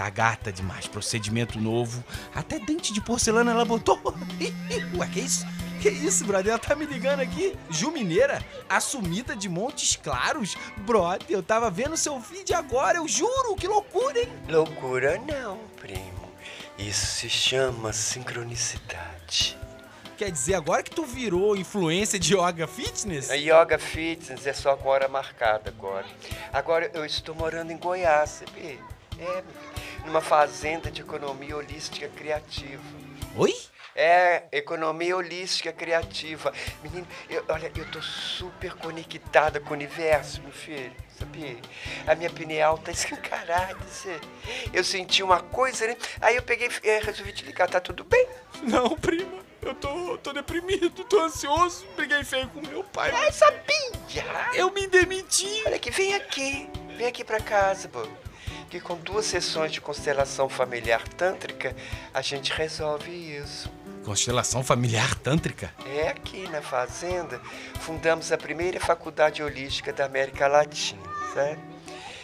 Tá 0.00 0.08
gata 0.08 0.50
demais, 0.50 0.86
procedimento 0.86 1.60
novo. 1.60 2.02
Até 2.34 2.58
dente 2.58 2.90
de 2.90 3.02
porcelana 3.02 3.50
ela 3.50 3.66
botou. 3.66 4.00
Ué, 4.96 5.06
que 5.12 5.20
isso? 5.20 5.46
Que 5.78 5.90
isso, 5.90 6.24
brother? 6.24 6.52
Ela 6.52 6.58
tá 6.58 6.74
me 6.74 6.86
ligando 6.86 7.20
aqui. 7.20 7.54
Ju 7.68 7.90
Mineira, 7.90 8.42
assumida 8.66 9.36
de 9.36 9.46
Montes 9.46 9.96
Claros. 9.96 10.56
Brother, 10.86 11.26
eu 11.28 11.42
tava 11.42 11.70
vendo 11.70 11.98
seu 11.98 12.18
vídeo 12.18 12.56
agora, 12.56 12.96
eu 12.96 13.06
juro. 13.06 13.54
Que 13.56 13.68
loucura, 13.68 14.20
hein? 14.20 14.32
Loucura 14.48 15.18
não, 15.18 15.58
primo. 15.78 16.32
Isso 16.78 17.04
se 17.04 17.28
chama 17.28 17.92
sincronicidade. 17.92 19.58
Quer 20.16 20.30
dizer, 20.30 20.54
agora 20.54 20.82
que 20.82 20.90
tu 20.90 21.04
virou 21.04 21.54
influência 21.54 22.18
de 22.18 22.34
yoga 22.34 22.66
fitness? 22.66 23.30
A 23.30 23.34
yoga 23.34 23.78
fitness 23.78 24.46
é 24.46 24.54
só 24.54 24.74
com 24.78 24.88
hora 24.88 25.08
marcada 25.08 25.68
agora. 25.68 26.06
Agora 26.50 26.90
eu 26.94 27.04
estou 27.04 27.34
morando 27.34 27.70
em 27.70 27.76
Goiás, 27.76 28.30
sabe? 28.30 28.80
É, 29.18 29.42
meu 29.42 29.69
numa 30.04 30.20
fazenda 30.20 30.90
de 30.90 31.00
economia 31.02 31.56
holística 31.56 32.08
criativa. 32.08 32.82
Oi? 33.36 33.54
É, 33.94 34.44
economia 34.52 35.16
holística 35.16 35.72
criativa. 35.72 36.52
Menino, 36.82 37.06
eu- 37.28 37.44
olha, 37.48 37.70
eu 37.76 37.84
tô 37.90 38.00
super 38.00 38.72
conectada 38.74 39.60
com 39.60 39.70
o 39.70 39.72
universo, 39.72 40.40
meu 40.42 40.52
filho, 40.52 40.92
sabia? 41.18 41.56
A 42.06 42.14
minha 42.14 42.30
pineal 42.30 42.78
tá 42.78 42.90
escancarada, 42.92 43.74
você. 43.86 44.18
Eu 44.72 44.84
senti 44.84 45.22
uma 45.22 45.40
coisa, 45.40 45.86
né? 45.86 45.96
Aí 46.20 46.36
eu 46.36 46.42
peguei 46.42 46.68
e 46.82 46.98
resolvi 47.00 47.32
te 47.32 47.44
ligar, 47.44 47.68
tá 47.68 47.80
tudo 47.80 48.04
bem? 48.04 48.26
Não, 48.62 48.96
prima. 48.96 49.40
Eu 49.60 49.74
tô, 49.74 50.16
tô 50.18 50.32
deprimido, 50.32 51.04
tô 51.04 51.20
ansioso. 51.20 51.84
Briguei 51.94 52.24
feio 52.24 52.48
com 52.48 52.62
meu 52.66 52.82
pai. 52.84 53.10
Ai, 53.12 53.30
sabia! 53.32 54.24
Eu 54.54 54.70
me 54.70 54.86
demiti. 54.86 55.62
Olha 55.66 55.76
aqui, 55.76 55.90
vem 55.90 56.14
aqui, 56.14 56.70
vem 56.96 57.06
aqui 57.06 57.22
pra 57.22 57.40
casa, 57.40 57.86
pô. 57.88 58.06
Que 58.70 58.80
com 58.80 58.94
duas 58.96 59.26
sessões 59.26 59.72
de 59.72 59.80
constelação 59.80 60.48
familiar 60.48 61.06
tântrica, 61.08 61.74
a 62.14 62.22
gente 62.22 62.52
resolve 62.52 63.10
isso. 63.10 63.68
Constelação 64.04 64.62
familiar 64.62 65.12
tântrica? 65.16 65.74
É 65.84 66.08
aqui 66.08 66.48
na 66.48 66.62
fazenda, 66.62 67.40
fundamos 67.80 68.30
a 68.30 68.38
primeira 68.38 68.78
faculdade 68.78 69.42
holística 69.42 69.92
da 69.92 70.04
América 70.06 70.46
Latina, 70.46 71.02
certo? 71.34 71.60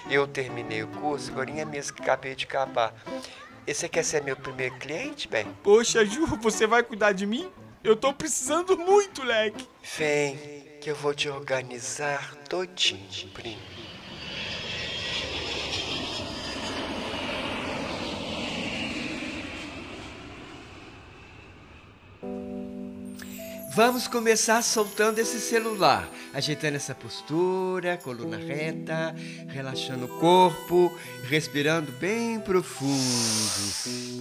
Eu 0.09 0.25
terminei 0.29 0.85
o 0.85 0.89
curso, 0.89 1.33
agora 1.33 1.51
mesmo 1.65 1.97
que 1.97 2.03
acabei 2.03 2.37
de 2.37 2.45
acabar. 2.45 2.95
Você 3.67 3.89
quer 3.89 4.05
ser 4.05 4.23
meu 4.23 4.37
primeiro 4.37 4.77
cliente, 4.77 5.27
bem? 5.27 5.47
Poxa, 5.65 6.07
Ju, 6.07 6.27
você 6.41 6.65
vai 6.65 6.85
cuidar 6.85 7.11
de 7.11 7.27
mim? 7.27 7.51
Eu 7.83 7.97
tô 7.97 8.13
precisando 8.13 8.79
muito, 8.79 9.25
leque. 9.25 9.69
Vem, 9.99 10.37
que 10.81 10.89
eu 10.89 10.95
vou 10.95 11.13
te 11.13 11.29
organizar 11.29 12.37
todinho, 12.49 13.29
primo. 13.35 13.86
Vamos 23.77 24.09
começar 24.09 24.63
soltando 24.63 25.19
esse 25.19 25.39
celular, 25.39 26.11
ajeitando 26.33 26.77
essa 26.77 26.95
postura, 26.95 27.99
coluna 27.99 28.39
reta, 28.39 29.15
relaxando 29.49 30.07
o 30.07 30.19
corpo, 30.19 30.91
respirando 31.25 31.93
bem 31.93 32.41
profundo. 32.41 32.97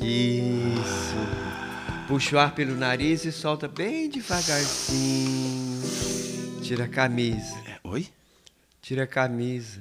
Isso. 0.04 1.16
Puxa 2.06 2.36
o 2.36 2.40
ar 2.40 2.54
pelo 2.54 2.76
nariz 2.76 3.24
e 3.24 3.32
solta 3.32 3.66
bem 3.66 4.10
devagarzinho. 4.10 5.82
Tira 6.62 6.84
a 6.84 6.90
camisa. 6.90 7.56
Oi? 7.86 8.10
Tira 8.82 9.04
a 9.04 9.08
camisa. 9.08 9.80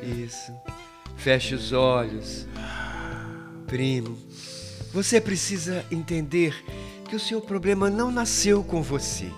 Isso. 0.00 0.50
Fecha 1.18 1.56
os 1.56 1.72
olhos. 1.72 2.46
Primo, 3.66 4.18
você 4.94 5.20
precisa 5.20 5.84
entender 5.90 6.54
que 7.12 7.16
o 7.16 7.20
seu 7.20 7.42
problema 7.42 7.90
não 7.90 8.10
nasceu 8.10 8.64
com 8.64 8.82
você. 8.82 9.30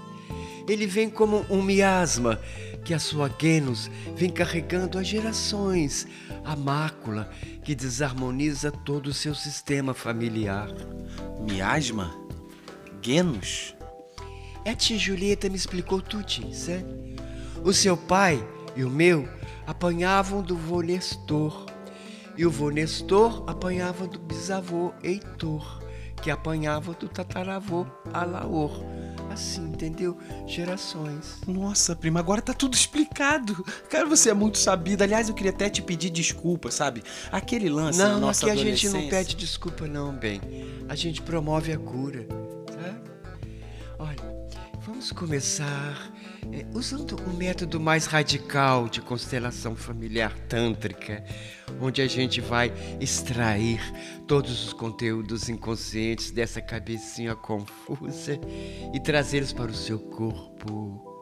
Ele 0.68 0.86
vem 0.86 1.10
como 1.10 1.44
um 1.50 1.60
miasma 1.60 2.40
que 2.84 2.94
a 2.94 3.00
sua 3.00 3.28
Genos 3.36 3.90
vem 4.14 4.30
carregando 4.30 4.96
há 4.96 5.02
gerações. 5.02 6.06
A 6.44 6.54
mácula 6.54 7.28
que 7.64 7.74
desarmoniza 7.74 8.70
todo 8.70 9.08
o 9.08 9.12
seu 9.12 9.34
sistema 9.34 9.92
familiar. 9.92 10.68
Miasma? 11.40 12.14
Genos? 13.02 13.74
É 14.64 14.70
a 14.70 14.76
tia 14.76 14.96
Julieta 14.96 15.48
me 15.48 15.56
explicou 15.56 16.00
tudinho, 16.00 16.54
certo? 16.54 16.94
O 17.64 17.72
seu 17.72 17.96
pai 17.96 18.40
e 18.76 18.84
o 18.84 18.88
meu 18.88 19.28
apanhavam 19.66 20.42
do 20.42 20.56
vô 20.56 20.80
Nestor. 20.80 21.66
E 22.36 22.46
o 22.46 22.50
vô 22.52 22.70
Nestor 22.70 23.42
apanhava 23.48 24.06
do 24.06 24.20
bisavô 24.20 24.94
Heitor, 25.02 25.83
que 26.24 26.30
apanhava 26.30 26.94
do 26.94 27.06
tataravô 27.06 27.84
Alaor. 28.10 28.82
Assim, 29.30 29.60
entendeu? 29.66 30.16
Gerações. 30.46 31.40
Nossa, 31.46 31.94
prima, 31.94 32.18
agora 32.18 32.40
tá 32.40 32.54
tudo 32.54 32.72
explicado. 32.72 33.62
Cara, 33.90 34.06
você 34.06 34.30
é 34.30 34.34
muito 34.34 34.56
sabida. 34.56 35.04
Aliás, 35.04 35.28
eu 35.28 35.34
queria 35.34 35.50
até 35.52 35.68
te 35.68 35.82
pedir 35.82 36.08
desculpa, 36.08 36.70
sabe? 36.70 37.02
Aquele 37.30 37.68
lance 37.68 37.98
na 37.98 38.08
Não, 38.08 38.20
nossa 38.20 38.46
aqui 38.46 38.58
a 38.58 38.62
gente 38.62 38.88
não 38.88 39.06
pede 39.06 39.36
desculpa 39.36 39.86
não, 39.86 40.16
bem. 40.16 40.40
A 40.88 40.94
gente 40.94 41.20
promove 41.20 41.72
a 41.72 41.78
cura, 41.78 42.26
tá? 42.68 42.96
Olha, 43.98 44.48
vamos 44.80 45.12
começar 45.12 46.10
é, 46.52 46.66
usando 46.72 47.16
um 47.28 47.36
método 47.36 47.80
mais 47.80 48.06
radical 48.06 48.88
de 48.88 49.00
constelação 49.00 49.74
familiar 49.76 50.36
tântrica, 50.48 51.24
onde 51.80 52.02
a 52.02 52.06
gente 52.06 52.40
vai 52.40 52.72
extrair 53.00 53.80
todos 54.26 54.66
os 54.66 54.72
conteúdos 54.72 55.48
inconscientes 55.48 56.30
dessa 56.30 56.60
cabecinha 56.60 57.34
confusa 57.34 58.38
e 58.92 59.00
trazê-los 59.00 59.52
para 59.52 59.70
o 59.70 59.74
seu 59.74 59.98
corpo. 59.98 61.13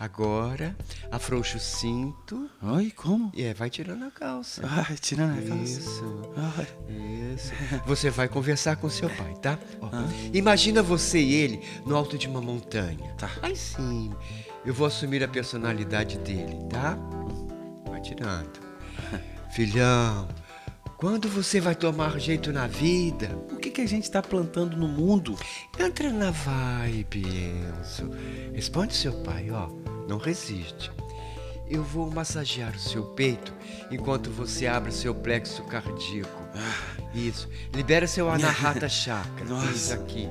Agora, 0.00 0.74
afrouxa 1.12 1.58
o 1.58 1.60
cinto. 1.60 2.48
Oi, 2.62 2.90
como? 2.90 3.30
E 3.34 3.42
é, 3.44 3.52
vai 3.52 3.68
tirando 3.68 4.06
a 4.06 4.10
calça. 4.10 4.62
Ai, 4.64 4.96
tirando 4.96 5.38
a 5.38 5.42
calça. 5.46 5.62
Isso. 5.62 6.22
Ai. 6.56 6.66
Isso. 7.34 7.52
Você 7.84 8.08
vai 8.08 8.26
conversar 8.26 8.76
com 8.76 8.88
seu 8.88 9.10
pai, 9.10 9.34
tá? 9.42 9.58
Ó, 9.78 9.90
Imagina 10.32 10.82
você 10.82 11.20
e 11.20 11.34
ele 11.34 11.60
no 11.84 11.94
alto 11.94 12.16
de 12.16 12.26
uma 12.26 12.40
montanha. 12.40 13.14
Tá. 13.18 13.28
Em 13.46 13.54
cima. 13.54 14.16
Eu 14.64 14.72
vou 14.72 14.86
assumir 14.86 15.22
a 15.22 15.28
personalidade 15.28 16.16
dele, 16.20 16.56
tá? 16.70 16.96
Vai 17.86 18.00
tirando. 18.00 18.58
Filhão, 19.52 20.26
quando 20.96 21.28
você 21.28 21.60
vai 21.60 21.74
tomar 21.74 22.18
jeito 22.18 22.50
na 22.54 22.66
vida? 22.66 23.36
O 23.50 23.56
que, 23.56 23.70
que 23.70 23.82
a 23.82 23.86
gente 23.86 24.10
tá 24.10 24.22
plantando 24.22 24.78
no 24.78 24.88
mundo? 24.88 25.36
Entra 25.78 26.10
na 26.10 26.30
vibe, 26.30 27.22
Enzo. 27.22 28.10
Responde 28.54 28.94
seu 28.94 29.12
pai, 29.22 29.50
ó. 29.50 29.68
Não 30.10 30.18
resiste. 30.18 30.90
Eu 31.70 31.84
vou 31.84 32.10
massagear 32.10 32.74
o 32.74 32.80
seu 32.80 33.04
peito 33.04 33.54
enquanto 33.92 34.28
você 34.28 34.66
abre 34.66 34.90
seu 34.90 35.14
plexo 35.14 35.62
cardíaco. 35.62 36.42
Isso. 37.14 37.48
Libera 37.72 38.08
seu 38.08 38.26
anahata 38.28 38.88
chakra. 38.88 39.44
Nossa. 39.44 39.70
Isso 39.70 39.94
aqui. 39.94 40.28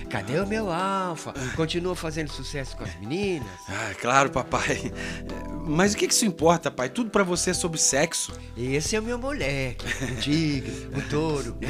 E 0.00 0.06
cadê 0.06 0.38
o 0.38 0.46
meu 0.46 0.70
alfa? 0.70 1.34
Continua 1.56 1.96
fazendo 1.96 2.30
sucesso 2.30 2.76
com 2.76 2.84
as 2.84 2.94
meninas? 3.00 3.48
Ah, 3.68 3.92
claro, 4.00 4.30
papai. 4.30 4.92
Mas 5.66 5.94
o 5.94 5.96
que, 5.96 6.06
que 6.06 6.14
isso 6.14 6.24
importa, 6.24 6.70
pai? 6.70 6.88
Tudo 6.88 7.10
pra 7.10 7.24
você 7.24 7.50
é 7.50 7.54
sobre 7.54 7.80
sexo. 7.80 8.32
Esse 8.56 8.94
é 8.94 9.00
o 9.00 9.02
meu 9.02 9.18
moleque, 9.18 9.84
o 10.04 10.20
tigre, 10.20 10.88
o 10.96 11.02
touro. 11.10 11.58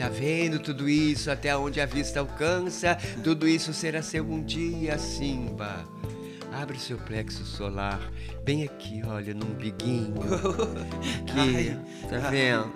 Tá 0.00 0.08
vendo 0.08 0.58
tudo 0.58 0.88
isso 0.88 1.30
até 1.30 1.54
onde 1.54 1.78
a 1.78 1.84
vista 1.84 2.20
alcança? 2.20 2.96
Tudo 3.22 3.46
isso 3.46 3.74
será 3.74 4.00
seu 4.00 4.24
um 4.24 4.42
dia, 4.42 4.96
Simba. 4.96 5.84
Abre 6.52 6.78
seu 6.78 6.98
plexo 6.98 7.44
solar, 7.44 8.00
bem 8.44 8.64
aqui, 8.64 9.02
olha, 9.06 9.32
no 9.32 9.46
umbiguinho. 9.46 10.14
Aqui, 11.30 11.76
tá 12.08 12.28
vendo? 12.28 12.70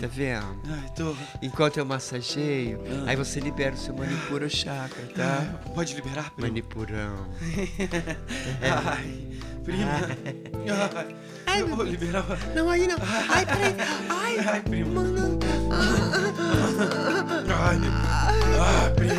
Tá 0.00 0.06
vendo? 0.06 0.60
Ai, 0.68 0.90
tô. 0.94 1.16
Enquanto 1.40 1.78
eu 1.78 1.86
massageio, 1.86 2.78
aí 3.06 3.16
você 3.16 3.40
libera 3.40 3.74
o 3.74 3.78
seu 3.78 3.94
manipura 3.96 4.48
chakra, 4.48 5.02
tá? 5.16 5.60
Pode 5.74 5.94
liberar, 5.94 6.30
primo? 6.32 6.48
Manipurão. 6.48 7.26
Ai, 8.60 9.26
prima. 9.64 9.90
Ai, 11.46 11.62
eu 11.62 11.68
vou 11.68 11.84
liberar. 11.84 12.24
Não, 12.54 12.68
aí 12.68 12.86
não. 12.86 12.98
Ai, 13.28 13.46
peraí. 13.46 13.74
Ai, 14.08 14.38
Ai, 14.46 14.60
prima. 14.60 15.02
mano. 15.02 15.38
Ai, 17.48 17.78
ah, 18.60 18.90
prima. 18.94 19.14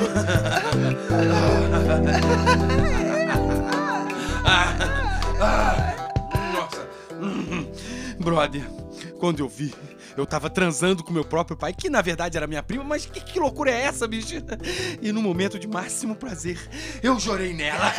Ah, 3.08 3.11
ah, 4.52 5.96
nossa. 6.54 6.88
Brother, 8.20 8.64
quando 9.20 9.40
eu 9.40 9.48
vi, 9.48 9.74
eu 10.18 10.26
tava 10.26 10.50
transando 10.50 11.04
com 11.04 11.14
meu 11.14 11.24
próprio 11.24 11.56
pai, 11.56 11.74
que 11.74 11.90
na 11.90 12.02
verdade 12.02 12.36
era 12.38 12.46
minha 12.48 12.62
prima, 12.62 12.84
mas 12.84 13.06
que, 13.06 13.22
que 13.22 13.40
loucura 13.40 13.72
é 13.72 13.82
essa, 13.84 14.08
bicho? 14.08 14.36
E 15.02 15.12
no 15.12 15.22
momento 15.22 15.58
de 15.58 15.68
máximo 15.68 16.16
prazer, 16.16 16.60
eu 17.02 17.20
chorei 17.20 17.54
nela. 17.54 17.94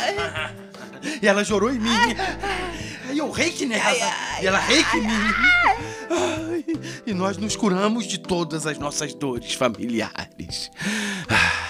E 1.21 1.27
ela 1.27 1.43
chorou 1.43 1.71
em 1.71 1.79
mim. 1.79 1.89
Aí 3.09 3.17
eu 3.17 3.31
reiki 3.31 3.65
nela. 3.65 3.91
E 4.41 4.47
ela 4.47 4.59
reiki 4.59 4.97
em 4.97 5.01
mim. 5.01 5.33
E 7.05 7.13
nós 7.13 7.37
nos 7.37 7.55
curamos 7.55 8.05
de 8.05 8.19
todas 8.19 8.67
as 8.67 8.77
nossas 8.77 9.13
dores 9.13 9.53
familiares. 9.53 10.71
Ai. 11.27 11.62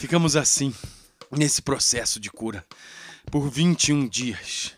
Ficamos 0.00 0.34
assim, 0.34 0.74
nesse 1.30 1.60
processo 1.60 2.18
de 2.18 2.30
cura, 2.30 2.64
por 3.30 3.50
21 3.50 4.08
dias. 4.08 4.72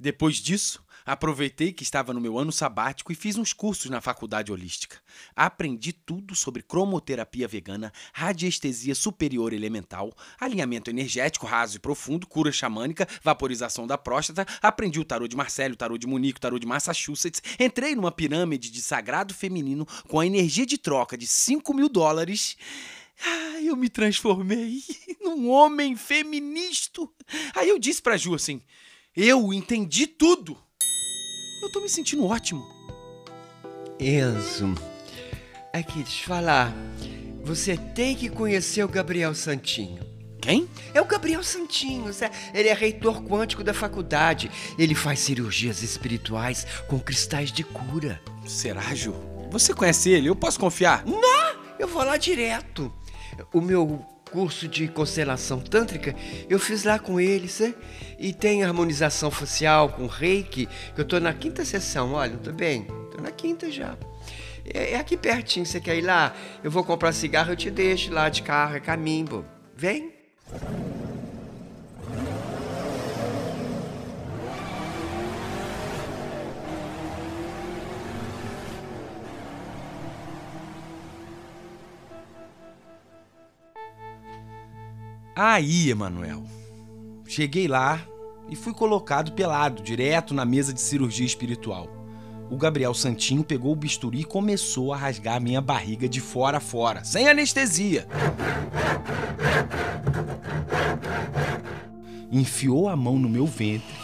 Depois 0.00 0.36
disso, 0.36 0.82
aproveitei 1.04 1.74
que 1.74 1.82
estava 1.82 2.14
no 2.14 2.22
meu 2.22 2.38
ano 2.38 2.50
sabático 2.50 3.12
e 3.12 3.14
fiz 3.14 3.36
uns 3.36 3.52
cursos 3.52 3.90
na 3.90 4.00
faculdade 4.00 4.50
holística. 4.50 4.96
Aprendi 5.36 5.92
tudo 5.92 6.34
sobre 6.34 6.62
cromoterapia 6.62 7.46
vegana, 7.46 7.92
radiestesia 8.14 8.94
superior 8.94 9.52
elemental, 9.52 10.10
alinhamento 10.40 10.88
energético 10.88 11.44
raso 11.44 11.76
e 11.76 11.80
profundo, 11.80 12.26
cura 12.26 12.50
xamânica, 12.50 13.06
vaporização 13.22 13.86
da 13.86 13.98
próstata. 13.98 14.46
Aprendi 14.62 14.98
o 14.98 15.04
tarô 15.04 15.28
de 15.28 15.36
Marcelo, 15.36 15.74
o 15.74 15.76
tarô 15.76 15.98
de 15.98 16.06
Munique, 16.06 16.38
o 16.38 16.40
tarô 16.40 16.58
de 16.58 16.66
Massachusetts. 16.66 17.42
Entrei 17.60 17.94
numa 17.94 18.10
pirâmide 18.10 18.70
de 18.70 18.80
sagrado 18.80 19.34
feminino 19.34 19.86
com 20.08 20.18
a 20.18 20.26
energia 20.26 20.64
de 20.64 20.78
troca 20.78 21.14
de 21.14 21.26
5 21.26 21.74
mil 21.74 21.90
dólares. 21.90 22.56
Ah, 23.22 23.60
eu 23.62 23.76
me 23.76 23.88
transformei 23.88 24.82
num 25.22 25.50
homem 25.50 25.96
feminista. 25.96 27.02
Aí 27.54 27.68
eu 27.68 27.78
disse 27.78 28.00
pra 28.02 28.16
Ju 28.16 28.34
assim: 28.34 28.60
Eu 29.16 29.52
entendi 29.52 30.06
tudo. 30.06 30.56
Eu 31.62 31.70
tô 31.72 31.80
me 31.80 31.88
sentindo 31.88 32.24
ótimo. 32.24 32.64
Enzo, 33.98 34.74
aqui, 35.72 36.02
deixa 36.02 36.22
eu 36.22 36.26
falar. 36.26 36.74
Você 37.44 37.76
tem 37.76 38.16
que 38.16 38.28
conhecer 38.28 38.82
o 38.84 38.88
Gabriel 38.88 39.34
Santinho. 39.34 40.02
Quem? 40.40 40.68
É 40.92 41.00
o 41.00 41.06
Gabriel 41.06 41.42
Santinho, 41.42 42.12
Zé. 42.12 42.30
ele 42.52 42.68
é 42.68 42.74
reitor 42.74 43.22
quântico 43.22 43.64
da 43.64 43.72
faculdade. 43.72 44.50
Ele 44.78 44.94
faz 44.94 45.20
cirurgias 45.20 45.82
espirituais 45.82 46.66
com 46.86 46.98
cristais 46.98 47.50
de 47.50 47.64
cura. 47.64 48.20
Será, 48.46 48.94
Ju? 48.94 49.14
Você 49.50 49.72
conhece 49.72 50.10
ele? 50.10 50.28
Eu 50.28 50.36
posso 50.36 50.60
confiar? 50.60 51.02
Eu 51.78 51.88
vou 51.88 52.02
lá 52.04 52.18
direto. 52.18 52.92
O 53.52 53.60
meu 53.60 54.04
curso 54.30 54.66
de 54.66 54.88
constelação 54.88 55.60
tântrica 55.60 56.14
eu 56.48 56.58
fiz 56.58 56.82
lá 56.84 56.98
com 56.98 57.20
ele, 57.20 57.48
cê? 57.48 57.74
E 58.18 58.32
tem 58.32 58.64
harmonização 58.64 59.30
facial 59.30 59.90
com 59.90 60.06
reiki, 60.06 60.68
que 60.94 61.00
eu 61.00 61.04
tô 61.04 61.20
na 61.20 61.32
quinta 61.32 61.64
sessão, 61.64 62.12
olha, 62.12 62.36
tô 62.38 62.52
bem, 62.52 62.86
tô 63.12 63.22
na 63.22 63.30
quinta 63.30 63.70
já. 63.70 63.96
É, 64.72 64.92
é 64.92 64.96
aqui 64.96 65.16
pertinho, 65.16 65.66
você 65.66 65.80
quer 65.80 65.96
ir 65.96 66.02
lá? 66.02 66.34
Eu 66.62 66.70
vou 66.70 66.82
comprar 66.82 67.12
cigarro, 67.12 67.52
eu 67.52 67.56
te 67.56 67.70
deixo 67.70 68.12
lá 68.12 68.28
de 68.28 68.42
carro, 68.42 68.76
é 68.76 68.80
caminho. 68.80 69.44
Vem. 69.76 70.12
Aí, 85.36 85.90
Emanuel. 85.90 86.44
Cheguei 87.26 87.66
lá 87.66 88.00
e 88.48 88.54
fui 88.54 88.72
colocado 88.72 89.32
pelado, 89.32 89.82
direto 89.82 90.32
na 90.32 90.44
mesa 90.44 90.72
de 90.72 90.80
cirurgia 90.80 91.26
espiritual. 91.26 91.88
O 92.48 92.56
Gabriel 92.56 92.94
Santinho 92.94 93.42
pegou 93.42 93.72
o 93.72 93.76
bisturi 93.76 94.20
e 94.20 94.24
começou 94.24 94.92
a 94.92 94.96
rasgar 94.96 95.40
minha 95.40 95.60
barriga 95.60 96.08
de 96.08 96.20
fora 96.20 96.58
a 96.58 96.60
fora, 96.60 97.02
sem 97.02 97.26
anestesia. 97.26 98.06
Enfiou 102.30 102.88
a 102.88 102.94
mão 102.94 103.18
no 103.18 103.28
meu 103.28 103.46
ventre. 103.46 104.03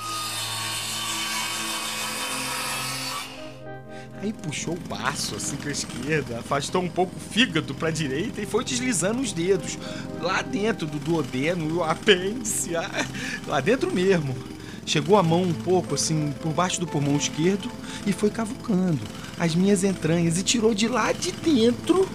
Aí 4.23 4.33
puxou 4.33 4.75
o 4.75 4.89
baço 4.89 5.35
assim 5.35 5.57
com 5.57 5.69
a 5.69 5.73
esquerda, 5.73 6.41
afastou 6.41 6.83
um 6.83 6.89
pouco 6.89 7.17
o 7.17 7.21
fígado 7.21 7.75
pra 7.75 7.91
direita 7.91 8.41
e 8.43 8.47
foi 8.47 8.63
deslizando 8.63 9.23
os 9.23 9.33
dedos. 9.33 9.79
Lá 10.21 10.43
dentro 10.43 10.87
do 10.87 10.99
duodeno, 10.99 11.79
o 11.79 11.85
apêndice, 11.85 12.77
ah, 12.77 13.07
lá 13.47 13.61
dentro 13.61 13.93
mesmo. 13.93 14.37
Chegou 14.85 15.17
a 15.17 15.23
mão 15.23 15.43
um 15.43 15.55
pouco 15.55 15.95
assim 15.95 16.35
por 16.43 16.53
baixo 16.53 16.81
do 16.81 16.87
pulmão 16.87 17.17
esquerdo 17.17 17.71
e 18.07 18.13
foi 18.13 18.29
cavucando 18.29 19.01
as 19.39 19.55
minhas 19.55 19.85
entranhas 19.85 20.37
e 20.37 20.43
tirou 20.43 20.75
de 20.75 20.87
lá 20.87 21.13
de 21.13 21.33
dentro 21.33 22.09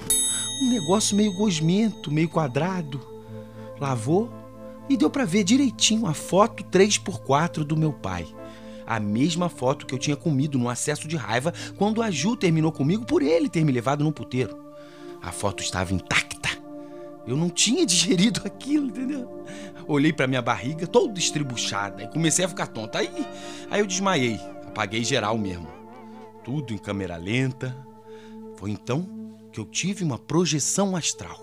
um 0.61 0.69
negócio 0.69 1.15
meio 1.15 1.33
gosmento, 1.33 2.11
meio 2.11 2.29
quadrado. 2.29 3.01
Lavou 3.79 4.31
e 4.87 4.95
deu 4.95 5.09
pra 5.09 5.25
ver 5.25 5.43
direitinho 5.43 6.05
a 6.05 6.13
foto 6.13 6.63
3x4 6.65 7.63
do 7.63 7.75
meu 7.75 7.91
pai. 7.91 8.27
A 8.85 8.99
mesma 8.99 9.49
foto 9.49 9.85
que 9.85 9.93
eu 9.93 9.99
tinha 9.99 10.15
comido 10.15 10.57
no 10.57 10.69
acesso 10.69 11.07
de 11.07 11.15
raiva 11.15 11.53
quando 11.77 12.01
a 12.01 12.11
Ju 12.11 12.35
terminou 12.35 12.71
comigo 12.71 13.05
por 13.05 13.21
ele 13.21 13.49
ter 13.49 13.63
me 13.63 13.71
levado 13.71 14.03
no 14.03 14.11
puteiro. 14.11 14.57
A 15.21 15.31
foto 15.31 15.63
estava 15.63 15.93
intacta. 15.93 16.49
Eu 17.25 17.35
não 17.35 17.49
tinha 17.49 17.85
digerido 17.87 18.41
aquilo, 18.45 18.87
entendeu? 18.87 19.43
Olhei 19.87 20.13
pra 20.13 20.27
minha 20.27 20.41
barriga 20.41 20.87
toda 20.87 21.19
estribuchada 21.19 22.03
e 22.03 22.07
comecei 22.07 22.45
a 22.45 22.49
ficar 22.49 22.67
tonta. 22.67 22.99
Aí, 22.99 23.27
aí 23.69 23.79
eu 23.79 23.87
desmaiei, 23.87 24.39
apaguei 24.67 25.03
geral 25.03 25.37
mesmo. 25.37 25.67
Tudo 26.43 26.73
em 26.73 26.77
câmera 26.77 27.17
lenta. 27.17 27.75
Foi 28.57 28.71
então 28.71 29.07
que 29.51 29.59
eu 29.59 29.65
tive 29.65 30.03
uma 30.03 30.17
projeção 30.17 30.95
astral. 30.95 31.39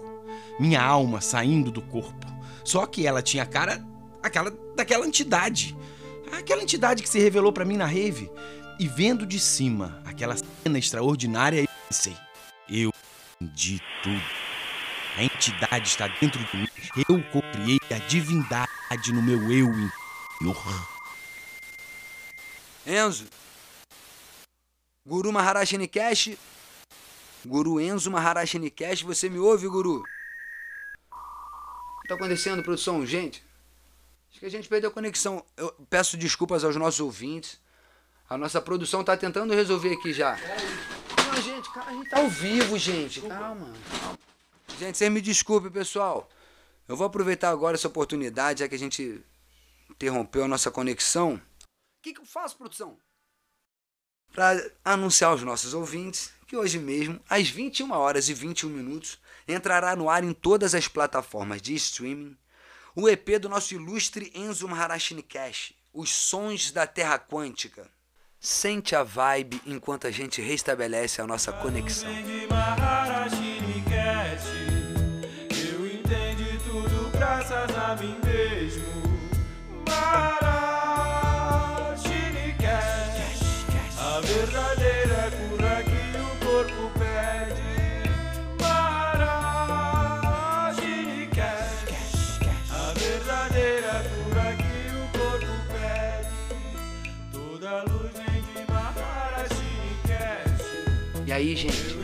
Minha 0.59 0.83
alma 0.83 1.21
saindo 1.21 1.71
do 1.71 1.83
corpo. 1.83 2.27
Só 2.65 2.87
que 2.87 3.07
ela 3.07 3.23
tinha 3.23 3.43
a 3.43 3.47
cara 3.47 3.85
aquela 4.23 4.53
daquela 4.77 5.07
entidade. 5.07 5.77
Aquela 6.33 6.63
entidade 6.63 7.03
que 7.03 7.09
se 7.09 7.21
revelou 7.21 7.53
para 7.53 7.65
mim 7.65 7.77
na 7.77 7.87
rave. 7.87 8.31
E 8.79 8.89
vendo 8.89 9.27
de 9.27 9.39
cima 9.39 10.03
aquela 10.05 10.35
cena 10.37 10.79
extraordinária, 10.79 11.61
eu 11.61 11.69
pensei: 11.89 12.17
eu 12.69 12.91
entendi 13.41 13.81
tudo. 14.03 14.23
A 15.17 15.23
entidade 15.23 15.89
está 15.89 16.09
dentro 16.09 16.43
de 16.43 16.57
mim. 16.57 16.69
Eu 17.09 17.23
cocriei 17.31 17.79
a 17.95 17.99
divindade 18.09 19.13
no 19.13 19.23
meu 19.23 19.53
eu 19.53 19.69
interior. 19.69 20.89
Enzo. 22.87 23.27
Guru 25.07 25.33
Maharashi 25.33 25.77
Nikesh. 25.77 26.37
Guru 27.45 27.81
Enzo 27.81 28.11
Maharashi 28.11 28.59
Nikesh, 28.59 29.03
você 29.03 29.29
me 29.29 29.39
ouve, 29.39 29.69
Guru? 29.69 30.03
O 31.99 32.03
que 32.03 32.09
tá 32.09 32.15
acontecendo, 32.15 32.63
produção? 32.63 33.05
Gente, 33.05 33.45
acho 34.33 34.41
que 34.41 34.47
a 34.47 34.51
gente 34.51 34.69
perdeu 34.69 34.91
a 34.91 34.93
conexão. 34.93 35.45
Eu 35.57 35.71
peço 35.89 36.17
desculpas 36.17 36.65
aos 36.65 36.75
nossos 36.75 37.01
ouvintes. 37.01 37.61
A 38.29 38.37
nossa 38.37 38.61
produção 38.63 39.05
tá 39.05 39.17
tentando 39.17 39.53
resolver 39.55 39.93
aqui 39.93 40.13
já. 40.13 40.39
Não, 41.27 41.43
gente, 41.43 41.71
calma, 41.71 41.91
a 41.91 41.95
gente 41.95 42.09
tá 42.09 42.19
ao 42.19 42.29
vivo, 42.29 42.79
gente. 42.79 43.21
Calma. 43.21 43.39
calma. 43.39 44.19
Gente, 44.79 44.97
vocês 44.97 45.13
me 45.13 45.21
desculpem, 45.21 45.71
pessoal. 45.71 46.29
Eu 46.89 46.97
vou 46.97 47.07
aproveitar 47.07 47.51
agora 47.51 47.77
essa 47.77 47.89
oportunidade, 47.89 48.61
já 48.61 48.69
que 48.69 48.75
a 48.75 48.79
gente 48.79 49.23
interrompeu 49.91 50.45
a 50.45 50.49
nossa 50.49 50.71
conexão. 50.71 51.35
O 51.35 52.03
que, 52.03 52.15
que 52.15 52.21
eu 52.21 52.27
faço, 52.27 52.57
produção? 52.57 52.97
Para 54.33 54.73
anunciar 54.83 55.31
aos 55.31 55.43
nossos 55.43 55.75
ouvintes 55.75 56.33
que 56.47 56.57
hoje 56.57 56.79
mesmo, 56.79 57.21
às 57.29 57.49
21 57.49 57.93
horas 57.93 58.29
e 58.31 58.35
21 58.35 58.71
minutos, 58.71 59.19
entrará 59.47 59.95
no 59.95 60.09
ar 60.09 60.25
em 60.25 60.33
todas 60.33 60.75
as 60.75 60.89
plataformas 60.89 61.61
de 61.61 61.75
streaming 61.75 62.37
o 62.95 63.09
EP 63.09 63.39
do 63.41 63.49
nosso 63.49 63.75
ilustre 63.75 64.31
Enzo 64.35 64.69
Maharashini 64.69 65.23
Cash, 65.23 65.73
Os 65.93 66.11
Sons 66.11 66.71
da 66.71 66.87
Terra 66.87 67.19
Quântica. 67.19 67.89
Sente 68.39 68.95
a 68.95 69.03
vibe 69.03 69.63
enquanto 69.65 70.07
a 70.07 70.11
gente 70.11 70.43
restabelece 70.43 71.23
a 71.23 71.27
nossa 71.27 71.53
conexão. 71.53 72.11
E 101.33 101.35
aí, 101.35 101.57
gente? 101.57 101.97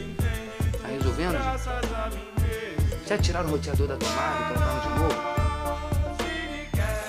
Tá 0.81 0.89
resolvendo? 0.89 1.37
gente? 1.37 3.07
Já 3.07 3.19
tiraram 3.19 3.49
o 3.49 3.51
roteador 3.51 3.87
da 3.87 3.97
tomada 3.99 4.41
e 4.41 4.55
colocaram 4.55 4.81
de 4.81 4.89
novo? 4.89 5.15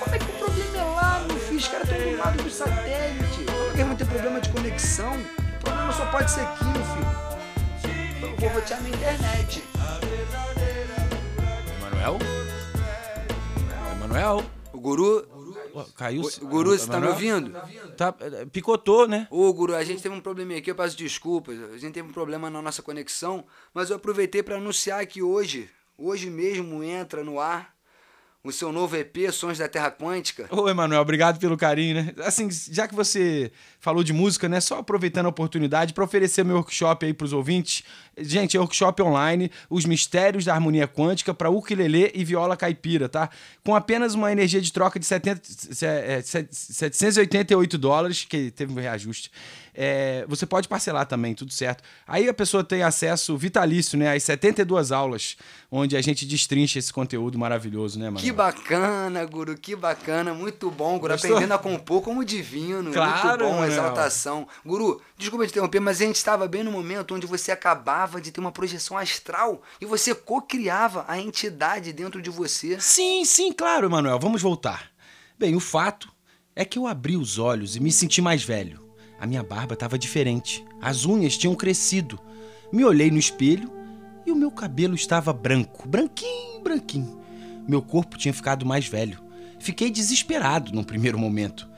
Como 0.00 0.14
é 0.14 0.18
que 0.18 0.24
o 0.26 0.32
problema 0.34 0.76
é 0.76 0.84
lá, 0.84 1.24
meu 1.26 1.38
filho? 1.38 1.56
Os 1.56 1.68
caras 1.68 1.88
estão 1.88 2.12
do 2.12 2.18
lado 2.18 2.42
do 2.42 2.50
satélite. 2.50 3.44
Como 3.46 3.70
é 3.70 3.74
que 3.74 3.84
vão 3.84 3.96
ter 3.96 4.04
problema 4.04 4.38
de 4.38 4.50
conexão? 4.50 5.14
O 5.14 5.64
problema 5.64 5.92
só 5.94 6.04
pode 6.10 6.30
ser 6.30 6.42
aqui, 6.42 6.64
meu 6.66 6.84
filho. 6.84 8.20
Eu 8.22 8.36
vou 8.36 8.48
rotear 8.50 8.82
minha 8.82 8.96
internet. 8.96 9.64
Emanuel? 11.78 12.18
Emanuel? 13.96 14.44
O 14.74 14.78
guru. 14.78 15.26
Caiu. 15.96 16.22
O, 16.22 16.46
guru, 16.46 16.70
você 16.70 16.86
tá 16.86 17.00
me 17.00 17.08
ouvindo? 17.08 17.52
Tá, 17.96 18.14
eh, 18.20 18.46
picotou, 18.46 19.06
né? 19.06 19.26
Ô, 19.30 19.52
Guru, 19.52 19.74
a 19.74 19.84
gente 19.84 20.02
teve 20.02 20.14
um 20.14 20.20
probleminha 20.20 20.58
aqui, 20.58 20.70
eu 20.70 20.74
peço 20.74 20.96
desculpas. 20.96 21.56
A 21.72 21.78
gente 21.78 21.94
teve 21.94 22.08
um 22.08 22.12
problema 22.12 22.50
na 22.50 22.60
nossa 22.62 22.82
conexão, 22.82 23.44
mas 23.72 23.90
eu 23.90 23.96
aproveitei 23.96 24.42
para 24.42 24.56
anunciar 24.56 25.04
que 25.06 25.22
hoje, 25.22 25.70
hoje 25.96 26.30
mesmo 26.30 26.82
entra 26.82 27.24
no 27.24 27.38
ar 27.40 27.74
o 28.42 28.50
seu 28.50 28.72
novo 28.72 28.96
EP, 28.96 29.30
Sons 29.30 29.58
da 29.58 29.68
Terra 29.68 29.90
Quântica. 29.90 30.46
Ô, 30.50 30.68
Emanuel, 30.68 31.02
obrigado 31.02 31.38
pelo 31.38 31.56
carinho, 31.58 31.96
né? 31.96 32.14
Assim, 32.24 32.48
já 32.70 32.88
que 32.88 32.94
você 32.94 33.52
falou 33.78 34.02
de 34.02 34.12
música, 34.14 34.48
né? 34.48 34.60
Só 34.60 34.78
aproveitando 34.78 35.26
a 35.26 35.28
oportunidade 35.28 35.92
para 35.92 36.02
oferecer 36.04 36.42
meu 36.44 36.56
workshop 36.56 37.04
aí 37.04 37.12
pros 37.12 37.32
ouvintes. 37.34 37.82
Gente, 38.18 38.56
é 38.56 38.60
workshop 38.60 39.02
online, 39.02 39.50
Os 39.68 39.84
Mistérios 39.84 40.44
da 40.46 40.54
Harmonia 40.54 40.88
Quântica 40.88 41.34
para 41.34 41.50
ukulele 41.50 42.10
e 42.14 42.24
viola 42.24 42.56
caipira, 42.56 43.08
tá? 43.08 43.28
Com 43.64 43.74
apenas 43.74 44.14
uma 44.14 44.32
energia 44.32 44.60
de 44.60 44.72
troca 44.72 44.98
de 44.98 45.04
70, 45.06 45.40
se- 45.44 45.86
é, 45.86 46.20
se- 46.22 46.48
788 46.50 47.76
dólares, 47.78 48.24
que 48.24 48.50
teve 48.50 48.72
um 48.72 48.76
reajuste. 48.76 49.30
É, 49.82 50.26
você 50.28 50.44
pode 50.44 50.68
parcelar 50.68 51.06
também, 51.06 51.34
tudo 51.34 51.54
certo. 51.54 51.82
Aí 52.06 52.28
a 52.28 52.34
pessoa 52.34 52.62
tem 52.62 52.82
acesso 52.82 53.34
vitalício, 53.38 53.98
né? 53.98 54.14
Às 54.14 54.24
72 54.24 54.92
aulas, 54.92 55.38
onde 55.72 55.96
a 55.96 56.02
gente 56.02 56.26
destrincha 56.26 56.78
esse 56.78 56.92
conteúdo 56.92 57.38
maravilhoso, 57.38 57.98
né, 57.98 58.10
mano? 58.10 58.18
Que 58.20 58.30
bacana, 58.30 59.24
Guru, 59.24 59.56
que 59.56 59.74
bacana, 59.74 60.34
muito 60.34 60.70
bom, 60.70 60.98
Guru. 60.98 61.14
Gostou? 61.14 61.30
Aprendendo 61.30 61.54
a 61.54 61.58
compor 61.58 62.02
como 62.02 62.22
divino, 62.22 62.92
Claro, 62.92 63.28
muito 63.28 63.38
bom, 63.38 63.50
Manuel. 63.52 63.70
exaltação. 63.72 64.46
Guru, 64.66 65.00
desculpa 65.16 65.46
te 65.46 65.52
interromper, 65.52 65.80
mas 65.80 65.98
a 65.98 66.04
gente 66.04 66.16
estava 66.16 66.46
bem 66.46 66.62
no 66.62 66.70
momento 66.70 67.14
onde 67.14 67.26
você 67.26 67.50
acabava 67.50 68.20
de 68.20 68.30
ter 68.30 68.40
uma 68.40 68.52
projeção 68.52 68.98
astral 68.98 69.62
e 69.80 69.86
você 69.86 70.14
co-criava 70.14 71.06
a 71.08 71.18
entidade 71.18 71.90
dentro 71.94 72.20
de 72.20 72.28
você. 72.28 72.78
Sim, 72.78 73.24
sim, 73.24 73.50
claro, 73.50 73.86
Emanuel. 73.86 74.18
Vamos 74.18 74.42
voltar. 74.42 74.90
Bem, 75.38 75.56
o 75.56 75.60
fato 75.60 76.12
é 76.54 76.66
que 76.66 76.78
eu 76.78 76.86
abri 76.86 77.16
os 77.16 77.38
olhos 77.38 77.76
e 77.76 77.80
me 77.80 77.90
senti 77.90 78.20
mais 78.20 78.42
velho. 78.44 78.89
A 79.20 79.26
minha 79.26 79.42
barba 79.42 79.74
estava 79.74 79.98
diferente. 79.98 80.64
As 80.80 81.04
unhas 81.04 81.36
tinham 81.36 81.54
crescido. 81.54 82.18
Me 82.72 82.84
olhei 82.84 83.10
no 83.10 83.18
espelho 83.18 83.70
e 84.24 84.32
o 84.32 84.36
meu 84.36 84.50
cabelo 84.50 84.94
estava 84.94 85.30
branco, 85.32 85.86
branquinho, 85.86 86.62
branquinho. 86.62 87.20
Meu 87.68 87.82
corpo 87.82 88.16
tinha 88.16 88.32
ficado 88.32 88.64
mais 88.64 88.86
velho. 88.86 89.20
Fiquei 89.58 89.90
desesperado 89.90 90.72
num 90.72 90.82
primeiro 90.82 91.18
momento. 91.18 91.68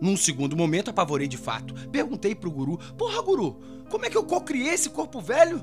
Num 0.00 0.16
segundo 0.16 0.56
momento, 0.56 0.88
apavorei 0.88 1.28
de 1.28 1.36
fato. 1.36 1.74
Perguntei 1.90 2.34
pro 2.34 2.50
guru: 2.50 2.78
Porra, 2.96 3.20
guru, 3.22 3.60
como 3.90 4.06
é 4.06 4.10
que 4.10 4.16
eu 4.16 4.24
co-criei 4.24 4.72
esse 4.72 4.88
corpo 4.88 5.20
velho? 5.20 5.62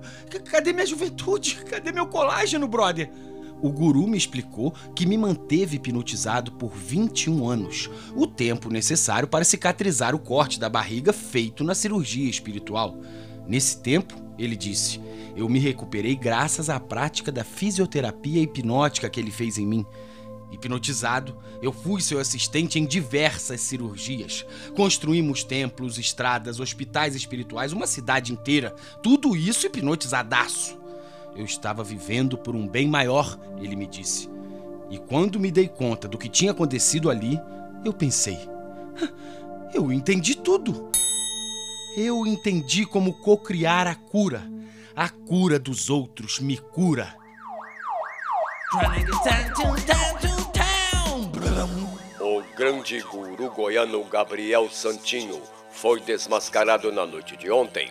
Cadê 0.51 0.71
minha 0.71 0.85
juventude? 0.85 1.55
Cadê 1.65 1.91
meu 1.91 2.05
colágeno, 2.05 2.67
brother? 2.67 3.11
O 3.61 3.69
guru 3.71 4.07
me 4.07 4.17
explicou 4.17 4.73
que 4.95 5.05
me 5.05 5.17
manteve 5.17 5.75
hipnotizado 5.75 6.53
por 6.53 6.71
21 6.73 7.47
anos, 7.47 7.89
o 8.15 8.25
tempo 8.25 8.69
necessário 8.69 9.27
para 9.27 9.43
cicatrizar 9.43 10.15
o 10.15 10.19
corte 10.19 10.59
da 10.59 10.69
barriga 10.69 11.11
feito 11.11 11.63
na 11.63 11.75
cirurgia 11.75 12.29
espiritual. 12.29 12.97
Nesse 13.47 13.81
tempo, 13.81 14.15
ele 14.37 14.55
disse, 14.55 15.01
eu 15.35 15.49
me 15.49 15.59
recuperei 15.59 16.15
graças 16.15 16.69
à 16.69 16.79
prática 16.79 17.31
da 17.31 17.43
fisioterapia 17.43 18.41
hipnótica 18.41 19.09
que 19.09 19.19
ele 19.19 19.31
fez 19.31 19.57
em 19.57 19.65
mim. 19.65 19.85
Hipnotizado, 20.51 21.37
eu 21.61 21.71
fui 21.71 22.01
seu 22.01 22.19
assistente 22.19 22.79
em 22.79 22.85
diversas 22.85 23.61
cirurgias. 23.61 24.45
Construímos 24.75 25.43
templos, 25.43 25.97
estradas, 25.97 26.59
hospitais 26.59 27.15
espirituais, 27.15 27.71
uma 27.71 27.85
cidade 27.85 28.33
inteira. 28.33 28.73
Tudo 29.03 29.35
isso 29.35 29.67
hipnotizadaço. 29.67 30.77
Eu 31.39 31.45
estava 31.45 31.85
vivendo 31.85 32.37
por 32.37 32.53
um 32.53 32.67
bem 32.67 32.85
maior, 32.85 33.39
ele 33.61 33.73
me 33.73 33.87
disse. 33.87 34.29
E 34.89 34.97
quando 34.97 35.39
me 35.39 35.49
dei 35.49 35.69
conta 35.69 36.05
do 36.05 36.17
que 36.17 36.27
tinha 36.27 36.51
acontecido 36.51 37.09
ali, 37.09 37.39
eu 37.85 37.93
pensei: 37.93 38.37
"Ah, 39.01 39.71
eu 39.73 39.89
entendi 39.89 40.35
tudo. 40.35 40.91
Eu 41.95 42.27
entendi 42.27 42.85
como 42.85 43.13
cocriar 43.21 43.87
a 43.87 43.95
cura. 43.95 44.51
A 44.93 45.07
cura 45.07 45.57
dos 45.57 45.89
outros 45.89 46.41
me 46.41 46.57
cura. 46.57 47.15
O 52.19 52.43
grande 52.57 52.99
guru 52.99 53.49
goiano 53.51 54.03
Gabriel 54.03 54.69
Santinho 54.69 55.41
foi 55.71 56.01
desmascarado 56.01 56.91
na 56.91 57.05
noite 57.05 57.37
de 57.37 57.49
ontem. 57.49 57.89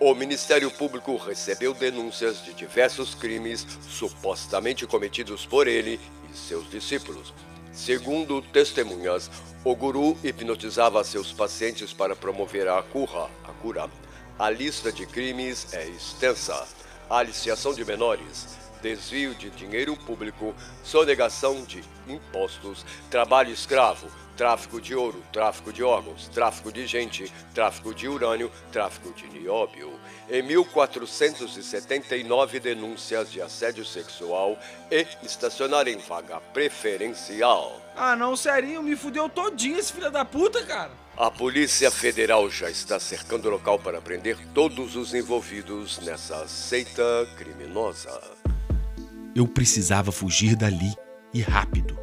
O 0.00 0.12
Ministério 0.12 0.72
Público 0.72 1.16
recebeu 1.16 1.72
denúncias 1.72 2.44
de 2.44 2.52
diversos 2.52 3.14
crimes 3.14 3.64
supostamente 3.88 4.86
cometidos 4.88 5.46
por 5.46 5.68
ele 5.68 6.00
e 6.28 6.36
seus 6.36 6.68
discípulos. 6.68 7.32
Segundo 7.72 8.42
testemunhas, 8.42 9.30
o 9.64 9.74
guru 9.74 10.16
hipnotizava 10.24 11.02
seus 11.04 11.32
pacientes 11.32 11.92
para 11.92 12.16
promover 12.16 12.68
a 12.68 12.82
cura. 12.82 13.30
A 13.44 13.52
cura. 13.62 13.88
A 14.36 14.50
lista 14.50 14.90
de 14.90 15.06
crimes 15.06 15.72
é 15.72 15.86
extensa: 15.86 16.66
aliciação 17.08 17.72
de 17.72 17.84
menores, 17.84 18.48
desvio 18.82 19.32
de 19.32 19.48
dinheiro 19.50 19.96
público, 19.96 20.54
sonegação 20.82 21.62
de 21.62 21.84
impostos, 22.08 22.84
trabalho 23.08 23.52
escravo, 23.52 24.08
tráfico 24.36 24.80
de 24.80 24.94
ouro, 24.94 25.20
tráfico 25.32 25.72
de 25.72 25.82
órgãos, 25.82 26.28
tráfico 26.28 26.70
de 26.72 26.86
gente, 26.86 27.32
tráfico 27.54 27.94
de 27.94 28.08
urânio, 28.08 28.50
tráfico 28.72 29.12
de 29.12 29.26
nióbio. 29.28 29.92
Em 30.28 30.42
1479 30.42 32.60
denúncias 32.60 33.30
de 33.30 33.40
assédio 33.40 33.84
sexual 33.84 34.58
e 34.90 35.06
estacionar 35.22 35.86
em 35.88 35.98
vaga 35.98 36.40
preferencial. 36.52 37.80
Ah, 37.96 38.16
não, 38.16 38.36
sério, 38.36 38.82
me 38.82 38.96
fudeu 38.96 39.28
todinho 39.28 39.78
esse 39.78 39.92
filho 39.92 40.10
da 40.10 40.24
puta, 40.24 40.64
cara. 40.64 40.90
A 41.16 41.30
Polícia 41.30 41.92
Federal 41.92 42.50
já 42.50 42.68
está 42.68 42.98
cercando 42.98 43.46
o 43.46 43.50
local 43.52 43.78
para 43.78 44.00
prender 44.00 44.36
todos 44.52 44.96
os 44.96 45.14
envolvidos 45.14 46.00
nessa 46.00 46.48
seita 46.48 47.02
criminosa. 47.36 48.20
Eu 49.34 49.46
precisava 49.46 50.10
fugir 50.10 50.56
dali 50.56 50.92
e 51.32 51.40
rápido. 51.40 51.96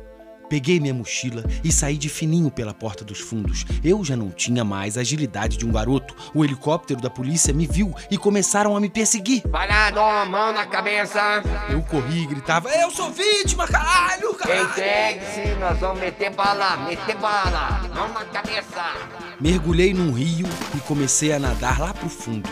Peguei 0.51 0.81
minha 0.81 0.93
mochila 0.93 1.45
e 1.63 1.71
saí 1.71 1.97
de 1.97 2.09
fininho 2.09 2.51
pela 2.51 2.73
porta 2.73 3.05
dos 3.05 3.21
fundos. 3.21 3.65
Eu 3.81 4.03
já 4.03 4.17
não 4.17 4.29
tinha 4.29 4.65
mais 4.65 4.97
a 4.97 4.99
agilidade 4.99 5.55
de 5.55 5.65
um 5.65 5.71
garoto. 5.71 6.13
O 6.35 6.43
helicóptero 6.43 6.99
da 6.99 7.09
polícia 7.09 7.53
me 7.53 7.65
viu 7.65 7.95
e 8.11 8.17
começaram 8.17 8.75
a 8.75 8.81
me 8.81 8.89
perseguir. 8.89 9.43
Parado, 9.47 10.01
mão 10.29 10.51
na 10.51 10.65
cabeça. 10.65 11.41
Eu 11.69 11.81
corri 11.83 12.23
e 12.23 12.25
gritava: 12.25 12.67
Eu 12.67 12.91
sou 12.91 13.09
vítima, 13.13 13.65
caralho, 13.65 14.33
caralho! 14.33 14.69
Entregue-se, 14.71 15.55
nós 15.55 15.79
vamos 15.79 16.01
meter 16.01 16.31
bala, 16.31 16.85
meter 16.85 17.15
bala. 17.15 17.89
Mão 17.95 18.09
na 18.09 18.25
cabeça. 18.25 18.91
Mergulhei 19.39 19.93
num 19.93 20.11
rio 20.11 20.49
e 20.75 20.81
comecei 20.81 21.31
a 21.31 21.39
nadar 21.39 21.79
lá 21.79 21.93
pro 21.93 22.09
fundo. 22.09 22.49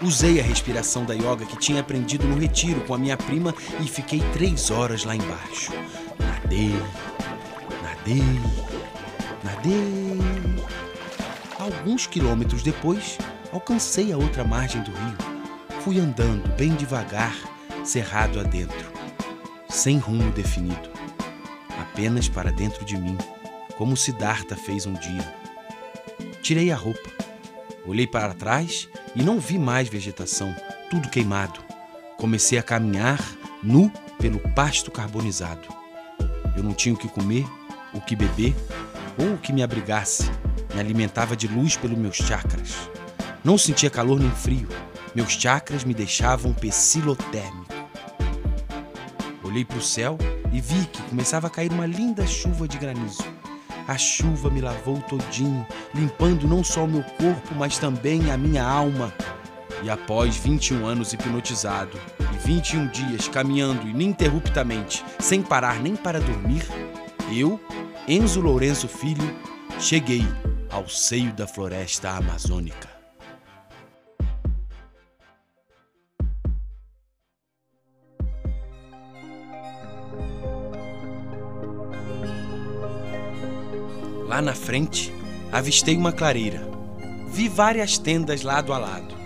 Usei 0.00 0.38
a 0.38 0.44
respiração 0.44 1.04
da 1.04 1.14
yoga 1.14 1.44
que 1.44 1.58
tinha 1.58 1.80
aprendido 1.80 2.24
no 2.24 2.38
retiro 2.38 2.82
com 2.82 2.94
a 2.94 2.98
minha 2.98 3.16
prima 3.16 3.52
e 3.80 3.88
fiquei 3.88 4.20
três 4.32 4.70
horas 4.70 5.04
lá 5.04 5.16
embaixo. 5.16 5.72
Nadei, 6.20 6.72
nadei, 8.06 8.22
nadei. 9.42 10.18
Alguns 11.58 12.06
quilômetros 12.06 12.62
depois, 12.62 13.18
alcancei 13.52 14.12
a 14.12 14.16
outra 14.16 14.44
margem 14.44 14.82
do 14.82 14.92
rio. 14.92 15.16
Fui 15.80 15.98
andando 15.98 16.48
bem 16.56 16.74
devagar, 16.74 17.34
cerrado 17.84 18.38
adentro, 18.38 18.92
sem 19.68 19.98
rumo 19.98 20.30
definido, 20.32 20.90
apenas 21.80 22.28
para 22.28 22.52
dentro 22.52 22.84
de 22.84 22.96
mim, 22.96 23.16
como 23.76 23.96
Siddhartha 23.96 24.56
fez 24.56 24.86
um 24.86 24.94
dia. 24.94 25.34
Tirei 26.42 26.70
a 26.70 26.76
roupa, 26.76 27.10
olhei 27.84 28.06
para 28.06 28.34
trás 28.34 28.88
e 29.14 29.22
não 29.22 29.40
vi 29.40 29.58
mais 29.58 29.88
vegetação, 29.88 30.54
tudo 30.90 31.08
queimado. 31.08 31.60
Comecei 32.16 32.58
a 32.58 32.62
caminhar 32.62 33.20
nu 33.62 33.90
pelo 34.18 34.38
pasto 34.54 34.90
carbonizado. 34.90 35.68
Eu 36.56 36.62
não 36.62 36.72
tinha 36.72 36.94
o 36.94 36.98
que 36.98 37.08
comer, 37.08 37.46
o 37.96 38.00
que 38.00 38.14
beber 38.14 38.54
ou 39.18 39.34
o 39.34 39.38
que 39.38 39.52
me 39.52 39.62
abrigasse. 39.62 40.30
Me 40.74 40.80
alimentava 40.80 41.36
de 41.36 41.48
luz 41.48 41.76
pelos 41.76 41.98
meus 41.98 42.16
chakras. 42.16 42.90
Não 43.42 43.56
sentia 43.56 43.90
calor 43.90 44.18
nem 44.18 44.30
frio. 44.30 44.68
Meus 45.14 45.32
chakras 45.32 45.84
me 45.84 45.94
deixavam 45.94 46.52
pecilotérmico. 46.52 47.74
Olhei 49.42 49.64
para 49.64 49.78
o 49.78 49.82
céu 49.82 50.18
e 50.52 50.60
vi 50.60 50.84
que 50.86 51.00
começava 51.02 51.46
a 51.46 51.50
cair 51.50 51.72
uma 51.72 51.86
linda 51.86 52.26
chuva 52.26 52.66
de 52.68 52.76
granizo. 52.76 53.24
A 53.88 53.96
chuva 53.96 54.50
me 54.50 54.60
lavou 54.60 55.00
todinho, 55.02 55.64
limpando 55.94 56.48
não 56.48 56.64
só 56.64 56.84
o 56.84 56.88
meu 56.88 57.04
corpo, 57.04 57.54
mas 57.54 57.78
também 57.78 58.32
a 58.32 58.36
minha 58.36 58.64
alma. 58.64 59.14
E 59.82 59.88
após 59.88 60.36
21 60.36 60.84
anos 60.84 61.12
hipnotizado 61.12 61.96
e 62.34 62.46
21 62.46 62.88
dias 62.88 63.28
caminhando 63.28 63.86
ininterruptamente, 63.88 65.04
sem 65.20 65.40
parar 65.40 65.80
nem 65.80 65.94
para 65.94 66.18
dormir, 66.18 66.64
eu, 67.32 67.60
Enzo 68.08 68.40
Lourenço 68.40 68.86
Filho, 68.86 69.34
cheguei 69.80 70.22
ao 70.70 70.88
seio 70.88 71.32
da 71.32 71.44
floresta 71.44 72.10
amazônica. 72.10 72.88
Lá 84.28 84.40
na 84.40 84.54
frente, 84.54 85.12
avistei 85.50 85.96
uma 85.96 86.12
clareira. 86.12 86.60
Vi 87.30 87.48
várias 87.48 87.98
tendas 87.98 88.42
lado 88.42 88.72
a 88.72 88.78
lado. 88.78 89.16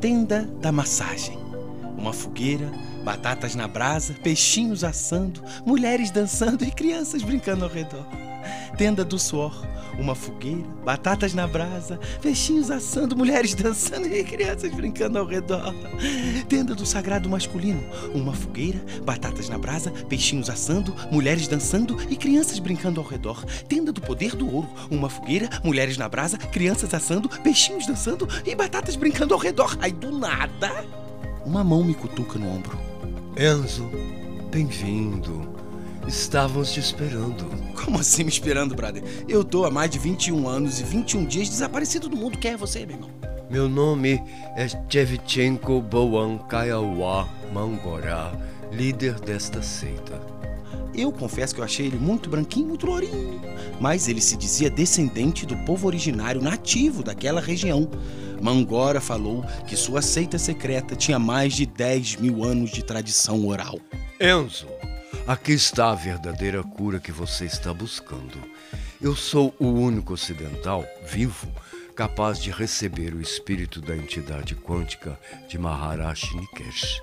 Tenda 0.00 0.44
da 0.62 0.72
massagem. 0.72 1.36
Uma 1.98 2.14
fogueira, 2.14 2.72
batatas 3.06 3.54
na 3.54 3.68
brasa, 3.68 4.14
peixinhos 4.14 4.82
assando, 4.82 5.40
mulheres 5.64 6.10
dançando 6.10 6.64
e 6.64 6.72
crianças 6.72 7.22
brincando 7.22 7.64
ao 7.64 7.70
redor. 7.70 8.04
Tenda 8.76 9.04
do 9.04 9.16
suor, 9.16 9.64
uma 9.96 10.16
fogueira, 10.16 10.66
batatas 10.84 11.32
na 11.32 11.46
brasa, 11.46 12.00
peixinhos 12.20 12.68
assando, 12.68 13.16
mulheres 13.16 13.54
dançando 13.54 14.08
e 14.08 14.24
crianças 14.24 14.74
brincando 14.74 15.20
ao 15.20 15.24
redor. 15.24 15.72
Tenda 16.48 16.74
do 16.74 16.84
sagrado 16.84 17.28
masculino, 17.28 17.80
uma 18.12 18.34
fogueira, 18.34 18.84
batatas 19.04 19.48
na 19.48 19.56
brasa, 19.56 19.92
peixinhos 20.08 20.50
assando, 20.50 20.92
mulheres 21.08 21.46
dançando 21.46 21.96
e 22.10 22.16
crianças 22.16 22.58
brincando 22.58 23.00
ao 23.00 23.06
redor. 23.06 23.44
Tenda 23.68 23.92
do 23.92 24.00
poder 24.00 24.34
do 24.34 24.52
ouro, 24.52 24.68
uma 24.90 25.08
fogueira, 25.08 25.48
mulheres 25.62 25.96
na 25.96 26.08
brasa, 26.08 26.36
crianças 26.38 26.92
assando, 26.92 27.28
peixinhos 27.28 27.86
dançando 27.86 28.28
e 28.44 28.52
batatas 28.56 28.96
brincando 28.96 29.32
ao 29.32 29.38
redor. 29.38 29.78
Aí 29.80 29.92
do 29.92 30.10
nada, 30.10 30.84
uma 31.44 31.62
mão 31.62 31.84
me 31.84 31.94
cutuca 31.94 32.36
no 32.36 32.48
ombro. 32.48 32.95
Enzo, 33.38 33.90
bem-vindo. 34.50 35.46
Estávamos 36.08 36.72
te 36.72 36.80
esperando. 36.80 37.44
Como 37.84 37.98
assim 37.98 38.24
me 38.24 38.30
esperando, 38.30 38.74
brother? 38.74 39.02
Eu 39.28 39.44
tô 39.44 39.66
há 39.66 39.70
mais 39.70 39.90
de 39.90 39.98
21 39.98 40.48
anos 40.48 40.80
e 40.80 40.84
21 40.84 41.26
dias 41.26 41.50
desaparecido 41.50 42.08
do 42.08 42.16
mundo. 42.16 42.38
Quem 42.38 42.52
é 42.52 42.56
você, 42.56 42.86
meu 42.86 42.96
irmão? 42.96 43.10
Meu 43.50 43.68
nome 43.68 44.22
é 44.56 44.66
Chevchenko 44.88 45.82
Boan 45.82 46.38
Kayawa 46.48 47.28
Mangorá, 47.52 48.32
líder 48.72 49.20
desta 49.20 49.60
seita. 49.60 50.18
Eu 50.96 51.12
confesso 51.12 51.54
que 51.54 51.60
eu 51.60 51.64
achei 51.64 51.86
ele 51.86 51.98
muito 51.98 52.30
branquinho, 52.30 52.68
muito 52.68 52.86
lourinho. 52.86 53.40
Mas 53.78 54.08
ele 54.08 54.20
se 54.20 54.36
dizia 54.36 54.70
descendente 54.70 55.44
do 55.44 55.56
povo 55.58 55.86
originário 55.86 56.40
nativo 56.40 57.02
daquela 57.02 57.40
região. 57.40 57.88
Mangora 58.40 59.00
falou 59.00 59.44
que 59.66 59.76
sua 59.76 60.00
seita 60.00 60.38
secreta 60.38 60.96
tinha 60.96 61.18
mais 61.18 61.54
de 61.54 61.66
10 61.66 62.16
mil 62.16 62.44
anos 62.44 62.70
de 62.70 62.82
tradição 62.82 63.46
oral. 63.46 63.78
Enzo, 64.18 64.66
aqui 65.26 65.52
está 65.52 65.90
a 65.90 65.94
verdadeira 65.94 66.62
cura 66.62 66.98
que 66.98 67.12
você 67.12 67.44
está 67.44 67.74
buscando. 67.74 68.38
Eu 69.00 69.14
sou 69.14 69.54
o 69.58 69.66
único 69.66 70.14
ocidental 70.14 70.84
vivo 71.06 71.46
capaz 71.94 72.38
de 72.38 72.50
receber 72.50 73.14
o 73.14 73.20
espírito 73.20 73.80
da 73.80 73.96
entidade 73.96 74.54
quântica 74.54 75.18
de 75.48 75.58
Maharashi 75.58 76.36
Nikesh. 76.36 77.00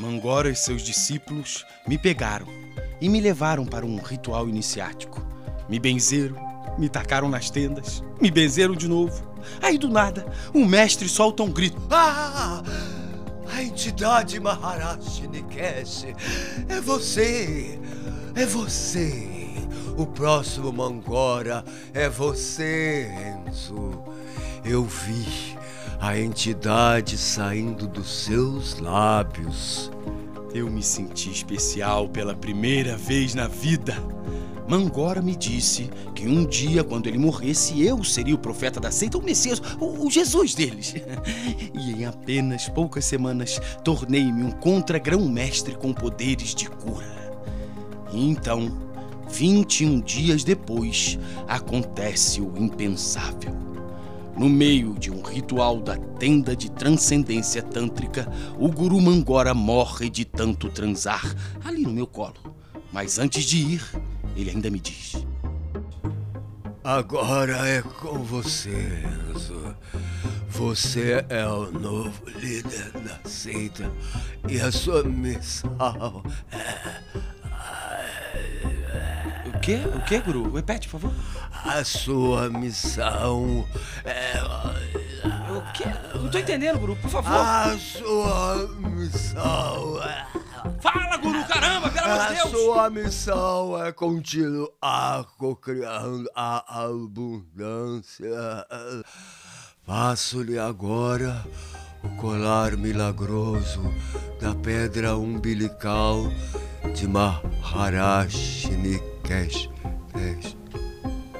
Mangora 0.00 0.48
e 0.48 0.56
seus 0.56 0.80
discípulos 0.80 1.66
me 1.86 1.98
pegaram 1.98 2.46
e 3.02 3.06
me 3.06 3.20
levaram 3.20 3.66
para 3.66 3.84
um 3.84 3.98
ritual 3.98 4.48
iniciático. 4.48 5.22
Me 5.68 5.78
benzeram, 5.78 6.36
me 6.78 6.88
tacaram 6.88 7.28
nas 7.28 7.50
tendas, 7.50 8.02
me 8.18 8.30
benzeram 8.30 8.74
de 8.74 8.88
novo. 8.88 9.30
Aí 9.60 9.76
do 9.76 9.90
nada, 9.90 10.26
o 10.54 10.64
mestre 10.64 11.06
solta 11.06 11.42
um 11.42 11.52
grito. 11.52 11.78
Ah! 11.90 12.62
A 13.52 13.62
entidade 13.62 14.40
Maharashi 14.40 15.28
Nikesh 15.28 16.06
é 16.66 16.80
você! 16.80 17.78
É 18.34 18.46
você! 18.46 19.28
O 19.98 20.06
próximo 20.06 20.72
Mangora 20.72 21.62
é 21.92 22.08
você, 22.08 23.10
Enzo. 23.46 24.02
Eu 24.64 24.82
vi 24.84 25.58
a 26.00 26.18
entidade 26.18 27.18
saindo 27.18 27.86
dos 27.86 28.24
seus 28.24 28.80
lábios. 28.80 29.92
Eu 30.54 30.70
me 30.70 30.82
senti 30.82 31.30
especial 31.30 32.08
pela 32.08 32.34
primeira 32.34 32.96
vez 32.96 33.34
na 33.34 33.46
vida. 33.46 33.94
Mangora 34.66 35.20
me 35.20 35.36
disse 35.36 35.90
que 36.14 36.26
um 36.26 36.46
dia, 36.46 36.82
quando 36.82 37.06
ele 37.06 37.18
morresse, 37.18 37.82
eu 37.82 38.02
seria 38.02 38.34
o 38.34 38.38
profeta 38.38 38.80
da 38.80 38.90
seita, 38.90 39.18
o 39.18 39.22
Messias, 39.22 39.60
o, 39.78 40.10
Jesus 40.10 40.54
deles. 40.54 40.94
E 41.74 41.92
em 41.92 42.06
apenas 42.06 42.68
poucas 42.68 43.04
semanas, 43.04 43.60
tornei-me 43.84 44.42
um 44.42 44.50
contra-grão-mestre 44.50 45.74
com 45.74 45.92
poderes 45.92 46.54
de 46.54 46.68
cura. 46.68 47.32
E 48.12 48.28
então, 48.28 48.70
21 49.28 50.00
dias 50.00 50.44
depois, 50.44 51.18
acontece 51.46 52.40
o 52.40 52.52
impensável. 52.56 53.69
No 54.40 54.48
meio 54.48 54.98
de 54.98 55.10
um 55.10 55.20
ritual 55.20 55.82
da 55.82 55.98
tenda 55.98 56.56
de 56.56 56.70
transcendência 56.70 57.62
tântrica, 57.62 58.26
o 58.58 58.70
Guru 58.70 58.98
Mangora 58.98 59.52
morre 59.52 60.08
de 60.08 60.24
tanto 60.24 60.70
transar 60.70 61.22
ali 61.62 61.82
no 61.82 61.92
meu 61.92 62.06
colo. 62.06 62.56
Mas 62.90 63.18
antes 63.18 63.44
de 63.44 63.58
ir, 63.58 63.84
ele 64.34 64.48
ainda 64.48 64.70
me 64.70 64.80
diz: 64.80 65.26
Agora 66.82 67.68
é 67.68 67.82
com 67.82 68.20
você, 68.20 69.04
Enzo. 69.30 69.76
Você 70.48 71.22
é 71.28 71.46
o 71.46 71.70
novo 71.70 72.22
líder 72.40 72.92
da 72.92 73.20
seita 73.28 73.92
e 74.48 74.58
a 74.58 74.72
sua 74.72 75.02
missão 75.04 75.70
O 77.39 77.39
quê? 79.60 79.78
O 79.94 80.00
quê, 80.04 80.18
Guru? 80.18 80.50
Repete, 80.52 80.88
por 80.88 81.00
favor. 81.00 81.16
A 81.52 81.84
sua 81.84 82.48
missão 82.48 83.66
é. 84.04 84.40
O 85.52 85.72
quê? 85.72 85.84
Não 86.14 86.30
tô 86.30 86.38
entendendo, 86.38 86.78
Guru, 86.78 86.96
por 86.96 87.10
favor. 87.10 87.32
A 87.32 87.76
sua 87.78 88.68
missão 88.78 90.02
é. 90.02 90.26
Fala, 90.80 91.16
Guru, 91.16 91.44
caramba, 91.46 91.90
pelo 91.90 92.06
amor 92.06 92.18
de 92.18 92.22
A 92.22 92.42
Deus! 92.42 92.50
sua 92.50 92.90
missão 92.90 93.84
é 93.84 93.92
continuar 93.92 95.24
cocriando 95.38 96.28
a 96.34 96.84
abundância. 96.84 98.28
Faço-lhe 99.86 100.58
agora 100.58 101.44
o 102.02 102.08
colar 102.16 102.76
milagroso 102.76 103.82
da 104.40 104.54
pedra 104.54 105.16
umbilical 105.16 106.24
de 106.94 107.06
Maharashini 107.06 108.98
Kesh. 109.24 109.68
Kesh. 110.12 110.56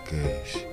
Kesh. 0.08 0.66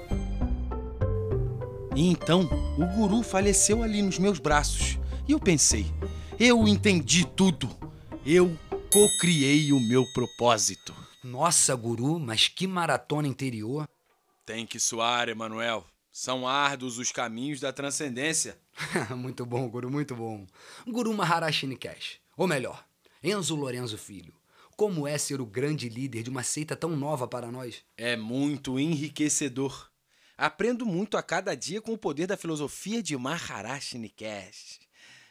E 1.95 2.07
então, 2.07 2.47
o 2.77 2.85
guru 2.95 3.23
faleceu 3.23 3.81
ali 3.83 4.01
nos 4.01 4.19
meus 4.19 4.39
braços. 4.39 4.99
E 5.27 5.31
eu 5.31 5.39
pensei, 5.39 5.85
eu 6.39 6.67
entendi 6.67 7.25
tudo. 7.25 7.69
Eu 8.25 8.57
cocriei 8.91 9.71
o 9.71 9.79
meu 9.79 10.05
propósito. 10.13 10.93
Nossa, 11.23 11.75
guru, 11.75 12.19
mas 12.19 12.47
que 12.47 12.67
maratona 12.67 13.27
interior. 13.27 13.87
Tem 14.45 14.65
que 14.65 14.79
suar, 14.79 15.27
Emanuel. 15.27 15.85
São 16.11 16.47
árduos 16.47 16.97
os 16.97 17.11
caminhos 17.11 17.59
da 17.59 17.73
transcendência. 17.73 18.57
muito 19.15 19.45
bom, 19.45 19.67
guru, 19.67 19.89
muito 19.89 20.15
bom. 20.15 20.45
Guru 20.87 21.13
Maharashi 21.13 21.67
Nikesh. 21.67 22.19
Ou 22.35 22.47
melhor, 22.47 22.85
Enzo 23.23 23.55
Lorenzo 23.55 23.97
Filho. 23.97 24.36
Como 24.77 25.07
é 25.07 25.17
ser 25.17 25.41
o 25.41 25.45
grande 25.47 25.89
líder 25.89 26.21
de 26.21 26.29
uma 26.29 26.43
seita 26.43 26.75
tão 26.75 26.95
nova 26.95 27.27
para 27.27 27.51
nós? 27.51 27.83
É 27.97 28.15
muito 28.15 28.79
enriquecedor. 28.79 29.89
Aprendo 30.37 30.85
muito 30.85 31.17
a 31.17 31.23
cada 31.23 31.55
dia 31.55 31.81
com 31.81 31.93
o 31.93 31.97
poder 31.97 32.27
da 32.27 32.37
filosofia 32.37 33.01
de 33.01 33.17
Maharashi 33.17 33.97
Nikesh. 33.97 34.79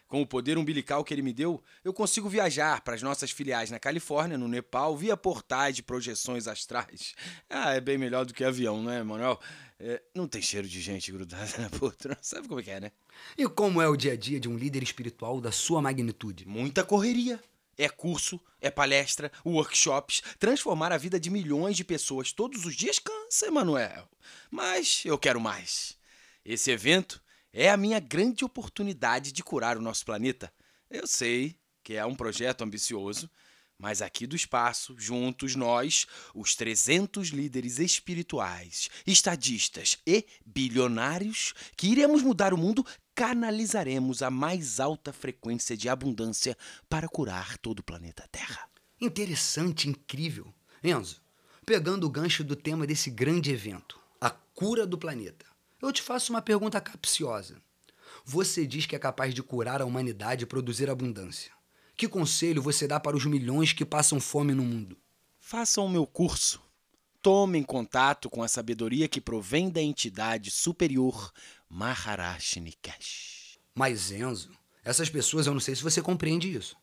Com 0.09 0.21
o 0.21 0.27
poder 0.27 0.59
umbilical 0.59 1.05
que 1.05 1.15
ele 1.15 1.23
me 1.23 1.33
deu, 1.33 1.63
eu 1.85 1.95
consigo 1.95 2.29
viajar 2.29 2.81
para 2.81 2.97
as 2.97 3.03
nossas 3.03 3.31
filiais 3.31 3.71
na 3.71 3.79
Califórnia, 3.79 4.37
no 4.37 4.49
Nepal, 4.49 4.97
via 4.97 5.17
portais 5.17 5.77
de 5.77 5.83
projeções 5.85 6.49
astrais. 6.49 7.15
Ah, 7.49 7.73
é 7.73 7.81
bem 7.81 7.97
melhor 7.97 8.27
do 8.27 8.35
que 8.35 8.43
avião, 8.43 8.83
não 8.83 8.91
é, 8.91 9.01
Manuel? 9.05 9.39
É, 9.79 10.03
não 10.13 10.27
tem 10.27 10.43
cheiro 10.43 10.67
de 10.67 10.81
gente 10.81 11.13
grudada 11.13 11.57
na 11.59 11.71
poltrona. 11.71 12.19
Sabe 12.21 12.49
como 12.49 12.59
é 12.59 12.65
que 12.65 12.71
é, 12.73 12.81
né? 12.81 12.91
E 13.39 13.49
como 13.49 13.81
é 13.81 13.87
o 13.87 13.97
dia 13.97 14.15
a 14.15 14.17
dia 14.17 14.41
de 14.41 14.49
um 14.49 14.57
líder 14.57 14.83
espiritual 14.83 15.41
da 15.41 15.53
sua 15.53 15.81
magnitude? 15.81 16.49
Muita 16.49 16.83
correria. 16.83 17.41
É 17.79 17.89
curso, 17.89 18.41
é 18.61 18.71
palestra, 18.71 19.31
workshops. 19.45 20.23
Transformar 20.39 20.93
a 20.93 20.99
vida 20.99 21.21
de 21.21 21.31
milhões 21.31 21.77
de 21.77 21.85
pessoas 21.85 22.33
todos 22.33 22.65
os 22.65 22.75
dias 22.75 22.99
cansa, 22.99 23.47
Emanuel. 23.47 24.09
Mas 24.51 25.03
eu 25.05 25.19
quero 25.19 25.41
mais. 25.41 25.97
Esse 26.45 26.71
evento 26.71 27.23
é 27.53 27.71
a 27.71 27.77
minha 27.77 28.01
grande 28.01 28.45
oportunidade 28.45 29.33
de 29.33 29.43
curar 29.43 29.77
o 29.77 29.83
nosso 29.83 30.05
planeta. 30.05 30.53
Eu 30.91 31.07
sei 31.07 31.59
que 31.83 31.95
é 31.95 32.05
um 32.05 32.15
projeto 32.15 32.63
ambicioso, 32.63 33.31
mas 33.79 34.01
aqui 34.01 34.27
do 34.27 34.35
espaço, 34.35 34.95
juntos 34.99 35.55
nós, 35.55 36.07
os 36.35 36.55
300 36.55 37.29
líderes 37.29 37.79
espirituais, 37.79 38.89
estadistas 39.07 39.99
e 40.07 40.25
bilionários 40.45 41.53
que 41.77 41.89
iremos 41.89 42.23
mudar 42.23 42.55
o 42.55 42.59
mundo, 42.59 42.85
canalizaremos 43.17 44.21
a 44.21 44.31
mais 44.31 44.79
alta 44.79 45.11
frequência 45.11 45.75
de 45.75 45.89
abundância 45.89 46.55
para 46.87 47.09
curar 47.09 47.57
todo 47.57 47.79
o 47.81 47.83
planeta 47.83 48.29
Terra. 48.31 48.69
Interessante, 49.01 49.89
incrível. 49.89 50.53
Enzo, 50.85 51.23
pegando 51.65 52.07
o 52.07 52.11
gancho 52.11 52.45
do 52.45 52.55
tema 52.55 52.87
desse 52.87 53.11
grande 53.11 53.51
evento, 53.51 53.99
a 54.21 54.29
cura 54.29 54.87
do 54.87 54.99
planeta, 54.99 55.47
eu 55.81 55.91
te 55.91 56.03
faço 56.03 56.31
uma 56.31 56.43
pergunta 56.43 56.79
capciosa. 56.79 57.57
Você 58.23 58.67
diz 58.67 58.85
que 58.85 58.95
é 58.95 58.99
capaz 58.99 59.33
de 59.33 59.43
curar 59.43 59.81
a 59.81 59.87
humanidade 59.87 60.45
e 60.45 60.47
produzir 60.47 60.91
abundância. 60.91 61.53
Que 61.97 62.07
conselho 62.07 62.61
você 62.61 62.87
dá 62.87 63.01
para 63.01 63.17
os 63.17 63.25
milhões 63.25 63.73
que 63.73 63.87
passam 63.87 64.21
fome 64.21 64.53
no 64.53 64.63
mundo? 64.63 64.95
Façam 65.41 65.87
o 65.87 65.91
meu 65.91 66.07
curso. 66.07 66.61
Tomem 67.27 67.65
contato 67.65 68.31
com 68.31 68.41
a 68.41 68.47
sabedoria 68.47 69.09
que 69.09 69.21
provém 69.21 69.69
da 69.69 69.83
entidade 69.83 70.49
superior 70.49 71.33
Maharashi 71.69 72.61
Nikesh. 72.61 73.59
Mas, 73.75 74.13
Enzo, 74.13 74.53
essas 74.85 75.11
pessoas, 75.11 75.49
eu 75.49 75.53
não 75.53 75.59
sei 75.59 75.75
se 75.75 75.83
você 75.83 76.01
compreende 76.01 76.57
isso. 76.57 76.77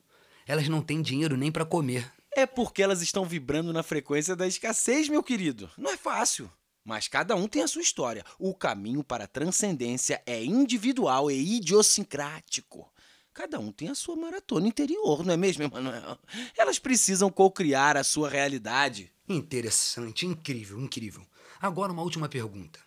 Elas 0.46 0.68
não 0.68 0.82
têm 0.82 1.02
dinheiro 1.02 1.38
nem 1.38 1.50
para 1.50 1.64
comer. 1.64 2.12
É 2.30 2.46
porque 2.46 2.84
elas 2.84 3.02
estão 3.02 3.24
vibrando 3.24 3.72
na 3.72 3.84
frequência 3.84 4.36
da 4.36 4.46
escassez, 4.46 5.08
meu 5.08 5.24
querido. 5.24 5.72
Não 5.78 5.90
é 5.90 5.96
fácil. 5.96 6.52
Mas 6.84 7.08
cada 7.08 7.38
um 7.38 7.48
tem 7.48 7.64
a 7.64 7.68
sua 7.70 7.82
história. 7.82 8.26
O 8.38 8.54
caminho 8.54 9.02
para 9.02 9.24
a 9.24 9.28
transcendência 9.28 10.22
é 10.26 10.44
individual 10.44 11.32
e 11.32 11.56
idiosincrático. 11.56 12.92
Cada 13.34 13.62
um 13.62 13.72
tem 13.72 13.88
a 13.88 13.96
sua 13.96 14.18
maratona 14.18 14.68
interior, 14.68 15.26
não 15.26 15.36
é 15.36 15.38
mesmo, 15.38 15.64
Emanuel? 15.64 16.20
Elas 16.58 16.80
precisam 16.80 17.30
co-criar 17.30 17.96
a 17.96 18.04
sua 18.04 18.28
realidade. 18.28 19.13
Interessante, 19.28 20.26
incrível, 20.26 20.80
incrível. 20.80 21.26
Agora 21.62 21.94
uma 21.94 22.02
última 22.02 22.28
pergunta. 22.28 22.80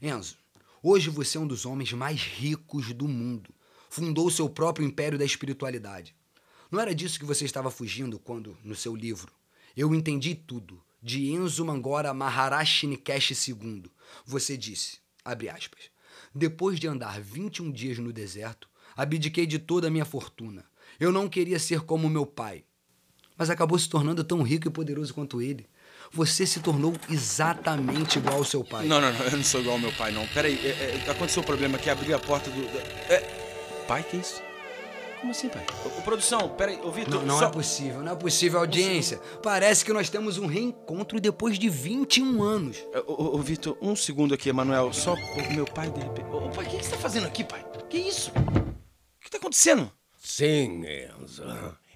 Enzo, 0.00 0.36
hoje 0.82 1.10
você 1.10 1.36
é 1.36 1.40
um 1.40 1.46
dos 1.46 1.66
homens 1.66 1.92
mais 1.92 2.20
ricos 2.22 2.92
do 2.92 3.08
mundo. 3.08 3.52
Fundou 3.88 4.30
seu 4.30 4.48
próprio 4.48 4.86
império 4.86 5.18
da 5.18 5.24
espiritualidade. 5.24 6.14
Não 6.70 6.80
era 6.80 6.94
disso 6.94 7.18
que 7.18 7.24
você 7.24 7.44
estava 7.44 7.72
fugindo 7.72 8.20
quando, 8.20 8.56
no 8.62 8.76
seu 8.76 8.94
livro, 8.94 9.32
Eu 9.76 9.92
Entendi 9.92 10.36
Tudo, 10.36 10.80
de 11.02 11.32
Enzo 11.32 11.64
Mangora 11.64 12.14
Maharashi 12.14 12.86
Nikesh 12.86 13.48
II, 13.48 13.90
você 14.24 14.56
disse, 14.56 14.98
abre 15.24 15.48
aspas, 15.48 15.90
depois 16.32 16.78
de 16.78 16.86
andar 16.86 17.20
21 17.20 17.72
dias 17.72 17.98
no 17.98 18.12
deserto, 18.12 18.68
abdiquei 18.96 19.46
de 19.46 19.58
toda 19.58 19.88
a 19.88 19.90
minha 19.90 20.04
fortuna. 20.04 20.64
Eu 21.00 21.10
não 21.10 21.28
queria 21.28 21.58
ser 21.58 21.80
como 21.80 22.08
meu 22.08 22.24
pai, 22.24 22.64
mas 23.36 23.48
acabou 23.50 23.78
se 23.78 23.88
tornando 23.88 24.22
tão 24.22 24.42
rico 24.42 24.68
e 24.68 24.70
poderoso 24.70 25.14
quanto 25.14 25.40
ele. 25.40 25.66
Você 26.12 26.44
se 26.46 26.60
tornou 26.60 26.92
exatamente 27.08 28.18
igual 28.18 28.38
ao 28.38 28.44
seu 28.44 28.64
pai. 28.64 28.84
Não, 28.86 29.00
não, 29.00 29.12
não, 29.12 29.24
eu 29.26 29.36
não 29.36 29.44
sou 29.44 29.60
igual 29.60 29.76
ao 29.76 29.80
meu 29.80 29.92
pai, 29.92 30.10
não. 30.10 30.26
Peraí, 30.28 30.58
é, 30.66 31.02
é, 31.06 31.10
aconteceu 31.10 31.42
um 31.42 31.46
problema 31.46 31.76
aqui, 31.76 31.88
abri 31.88 32.12
a 32.12 32.18
porta 32.18 32.50
do. 32.50 32.62
da- 32.66 32.80
É, 33.14 33.20
pai, 33.86 34.02
que 34.02 34.16
isso? 34.16 34.42
Como 35.20 35.32
assim, 35.32 35.48
pai? 35.50 35.64
Ô, 35.84 36.00
produção, 36.02 36.48
peraí, 36.48 36.80
ô 36.82 36.90
Vitor. 36.90 37.16
Não, 37.20 37.26
não 37.26 37.38
só... 37.38 37.46
é 37.46 37.50
possível, 37.50 38.00
não 38.02 38.12
é 38.12 38.16
possível, 38.16 38.58
audiência. 38.58 39.18
Parece 39.42 39.84
que 39.84 39.92
nós 39.92 40.08
temos 40.08 40.38
um 40.38 40.46
reencontro 40.46 41.20
depois 41.20 41.58
de 41.58 41.68
21 41.68 42.42
anos. 42.42 42.78
Ô, 43.06 43.12
ô, 43.12 43.34
ô, 43.36 43.38
Vitor, 43.38 43.76
um 43.82 43.94
segundo 43.94 44.34
aqui, 44.34 44.48
Emanuel. 44.48 44.92
Só 44.92 45.14
o 45.14 45.52
meu 45.52 45.66
pai, 45.66 45.90
de 45.90 46.00
repente. 46.00 46.26
Ô, 46.30 46.48
pai, 46.50 46.64
o 46.66 46.70
que 46.70 46.78
que 46.78 46.84
você 46.86 46.90
tá 46.92 46.96
fazendo 46.96 47.26
aqui, 47.26 47.44
pai? 47.44 47.64
Que 47.88 47.98
isso? 47.98 48.30
O 48.30 49.20
que 49.24 49.30
tá 49.30 49.36
acontecendo? 49.38 49.92
Sim, 50.18 50.82
Enzo. 51.22 51.44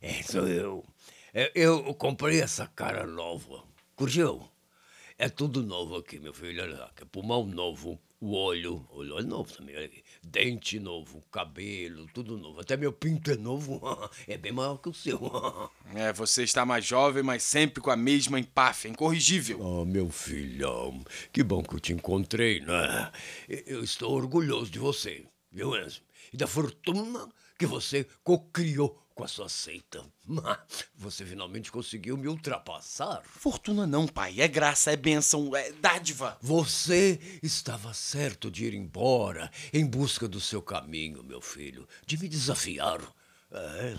É, 0.02 0.22
sou 0.22 0.46
eu. 0.46 0.84
É, 1.32 1.50
Eu 1.54 1.94
comprei 1.94 2.40
essa 2.42 2.66
cara 2.76 3.06
nova. 3.06 3.62
Curtiu? 3.96 4.48
É 5.16 5.28
tudo 5.28 5.62
novo 5.62 5.96
aqui, 5.96 6.18
meu 6.18 6.34
filho. 6.34 6.60
Olha 6.64 6.76
lá. 6.76 6.90
é 7.00 7.04
Pulmão 7.04 7.46
novo, 7.46 8.00
o 8.20 8.34
olho. 8.34 8.84
Olho 8.90 9.18
é 9.20 9.22
novo 9.22 9.52
também. 9.52 9.76
Olha 9.76 9.86
aqui. 9.86 10.02
Dente 10.20 10.80
novo, 10.80 11.22
cabelo, 11.30 12.08
tudo 12.12 12.36
novo. 12.36 12.60
Até 12.60 12.76
meu 12.76 12.92
pinto 12.92 13.30
é 13.30 13.36
novo. 13.36 13.80
É 14.26 14.36
bem 14.36 14.50
maior 14.50 14.78
que 14.78 14.88
o 14.88 14.94
seu. 14.94 15.20
É, 15.94 16.12
você 16.12 16.42
está 16.42 16.66
mais 16.66 16.84
jovem, 16.84 17.22
mas 17.22 17.44
sempre 17.44 17.80
com 17.80 17.90
a 17.90 17.96
mesma 17.96 18.40
empáfia, 18.40 18.88
incorrigível. 18.88 19.60
Oh, 19.60 19.84
meu 19.84 20.10
filhão. 20.10 21.04
Que 21.32 21.44
bom 21.44 21.62
que 21.62 21.76
eu 21.76 21.80
te 21.80 21.92
encontrei, 21.92 22.58
né? 22.60 23.12
Eu 23.48 23.84
estou 23.84 24.12
orgulhoso 24.12 24.72
de 24.72 24.80
você, 24.80 25.24
viu, 25.52 25.76
Enzo? 25.76 26.02
E 26.32 26.36
da 26.36 26.48
fortuna 26.48 27.28
que 27.56 27.66
você 27.66 28.04
cocriou 28.24 29.03
com 29.14 29.24
a 29.24 29.28
sua 29.28 29.48
seita. 29.48 30.04
Você 30.96 31.24
finalmente 31.24 31.70
conseguiu 31.70 32.16
me 32.16 32.28
ultrapassar. 32.28 33.22
Fortuna 33.24 33.86
não, 33.86 34.06
pai. 34.06 34.40
É 34.40 34.48
graça, 34.48 34.90
é 34.90 34.96
bênção, 34.96 35.54
é 35.54 35.72
dádiva. 35.72 36.36
Você 36.42 37.20
estava 37.42 37.94
certo 37.94 38.50
de 38.50 38.64
ir 38.66 38.74
embora 38.74 39.50
em 39.72 39.86
busca 39.86 40.26
do 40.26 40.40
seu 40.40 40.60
caminho, 40.60 41.22
meu 41.22 41.40
filho, 41.40 41.86
de 42.04 42.18
me 42.18 42.28
desafiar. 42.28 43.00
É, 43.52 43.94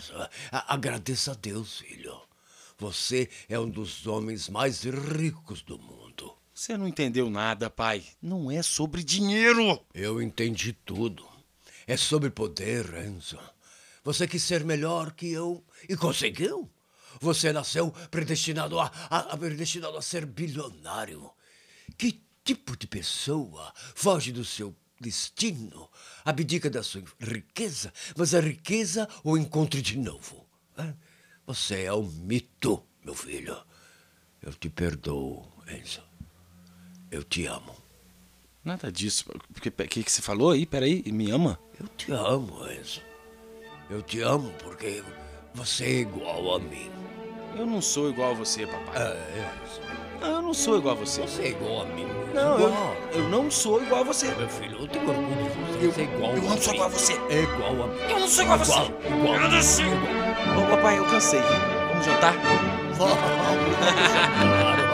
agradeça 0.68 1.32
a 1.32 1.36
Deus, 1.36 1.80
filho. 1.80 2.22
Você 2.78 3.30
é 3.48 3.58
um 3.58 3.70
dos 3.70 4.06
homens 4.06 4.50
mais 4.50 4.84
ricos 4.84 5.62
do 5.62 5.80
mundo. 5.80 6.36
Você 6.54 6.78
não 6.78 6.88
entendeu 6.88 7.30
nada, 7.30 7.70
pai. 7.70 8.04
Não 8.22 8.52
é 8.52 8.62
sobre 8.62 9.04
dinheiro. 9.04 9.80
Eu 9.94 10.22
entendi 10.22 10.74
tudo. 10.74 11.26
É 11.88 11.96
sobre 11.96 12.30
poder, 12.30 12.86
Enzo. 13.06 13.40
Você 14.06 14.28
quis 14.28 14.44
ser 14.44 14.64
melhor 14.64 15.14
que 15.14 15.32
eu 15.32 15.66
e 15.90 15.98
conseguiu. 15.98 16.72
Você 17.20 17.52
nasceu 17.52 17.92
predestinado 18.12 18.80
a, 18.80 18.86
a, 19.10 19.36
predestinado 19.36 19.98
a 19.98 20.02
ser 20.02 20.28
bilionário. 20.28 21.32
Que 21.98 22.24
tipo 22.44 22.78
de 22.78 22.86
pessoa 22.86 23.74
foge 23.96 24.32
do 24.32 24.46
seu 24.46 24.76
destino. 25.02 25.90
Abdica 26.24 26.70
da 26.70 26.84
sua 26.84 27.04
riqueza, 27.20 27.92
mas 28.16 28.36
a 28.36 28.42
riqueza 28.42 29.10
o 29.24 29.36
encontre 29.36 29.82
de 29.82 29.98
novo. 29.98 30.48
Você 31.48 31.84
é 31.84 31.94
um 31.94 32.04
mito, 32.04 32.86
meu 33.04 33.16
filho. 33.16 33.58
Eu 34.40 34.54
te 34.54 34.70
perdoo, 34.70 35.52
Enzo. 35.68 36.04
Eu 37.10 37.24
te 37.24 37.48
amo. 37.48 37.76
Nada 38.64 38.92
disso. 38.92 39.26
O 39.50 39.60
que, 39.60 39.72
que, 39.72 40.04
que 40.04 40.12
você 40.12 40.22
falou 40.22 40.52
aí? 40.52 40.66
Peraí, 40.68 41.04
me 41.12 41.32
ama? 41.32 41.60
Eu 41.80 41.88
te 41.88 42.12
amo, 42.12 42.68
Enzo. 42.70 43.15
Eu 43.90 44.02
te 44.02 44.22
amo 44.22 44.52
porque 44.64 45.04
você 45.54 45.84
é 45.86 45.90
igual 46.00 46.56
a 46.56 46.60
mim. 46.60 46.90
Eu 47.58 47.66
não 47.66 47.82
sou 47.82 48.10
igual 48.10 48.32
a 48.32 48.34
você, 48.34 48.66
papai. 48.66 49.02
É, 49.02 49.52
Enzo. 49.64 49.82
Não, 50.20 50.28
eu 50.30 50.42
não 50.42 50.54
sou 50.54 50.78
igual 50.78 50.96
a 50.96 51.00
você. 51.00 51.22
Você 51.22 51.42
é 51.44 51.48
igual 51.50 51.82
a 51.82 51.86
mim. 51.86 52.08
Não, 52.34 52.60
eu, 52.60 52.68
igual. 52.70 52.96
eu 53.14 53.30
não 53.30 53.52
sou 53.52 53.82
igual 53.82 54.02
a 54.02 54.04
você. 54.04 54.28
Meu 54.34 54.50
filho, 54.50 54.78
eu 54.80 54.88
tenho 54.88 55.08
orgulho 55.10 55.36
de 55.80 55.88
você. 55.88 55.88
Você 55.88 56.02
é 56.02 56.04
igual 56.04 56.32
eu 56.32 56.38
a 56.38 56.42
não 56.50 56.58
sou 56.58 56.74
mim. 56.74 56.76
igual 56.76 56.88
a 56.88 56.90
você. 56.90 57.14
É 57.30 57.42
igual 57.44 57.84
a 57.84 57.88
mim. 57.88 58.00
Eu 58.10 58.20
não 58.20 58.28
sou 58.28 58.44
igual 58.44 58.60
a 58.60 58.64
você. 58.64 58.74
Igual, 58.74 59.20
igual. 59.20 59.36
Eu 59.36 59.50
não 59.52 59.62
sou. 59.62 59.86
Ô, 59.86 60.76
papai, 60.76 60.98
eu 60.98 61.06
cansei. 61.06 61.42
Vamos 61.42 62.06
jantar? 62.06 62.34
E, 64.82 64.85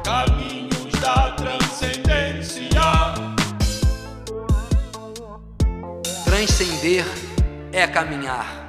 caminhos 0.04 0.92
da 1.00 1.30
transcendência. 1.30 2.68
Transcender 6.26 7.06
é 7.72 7.86
caminhar. 7.86 8.61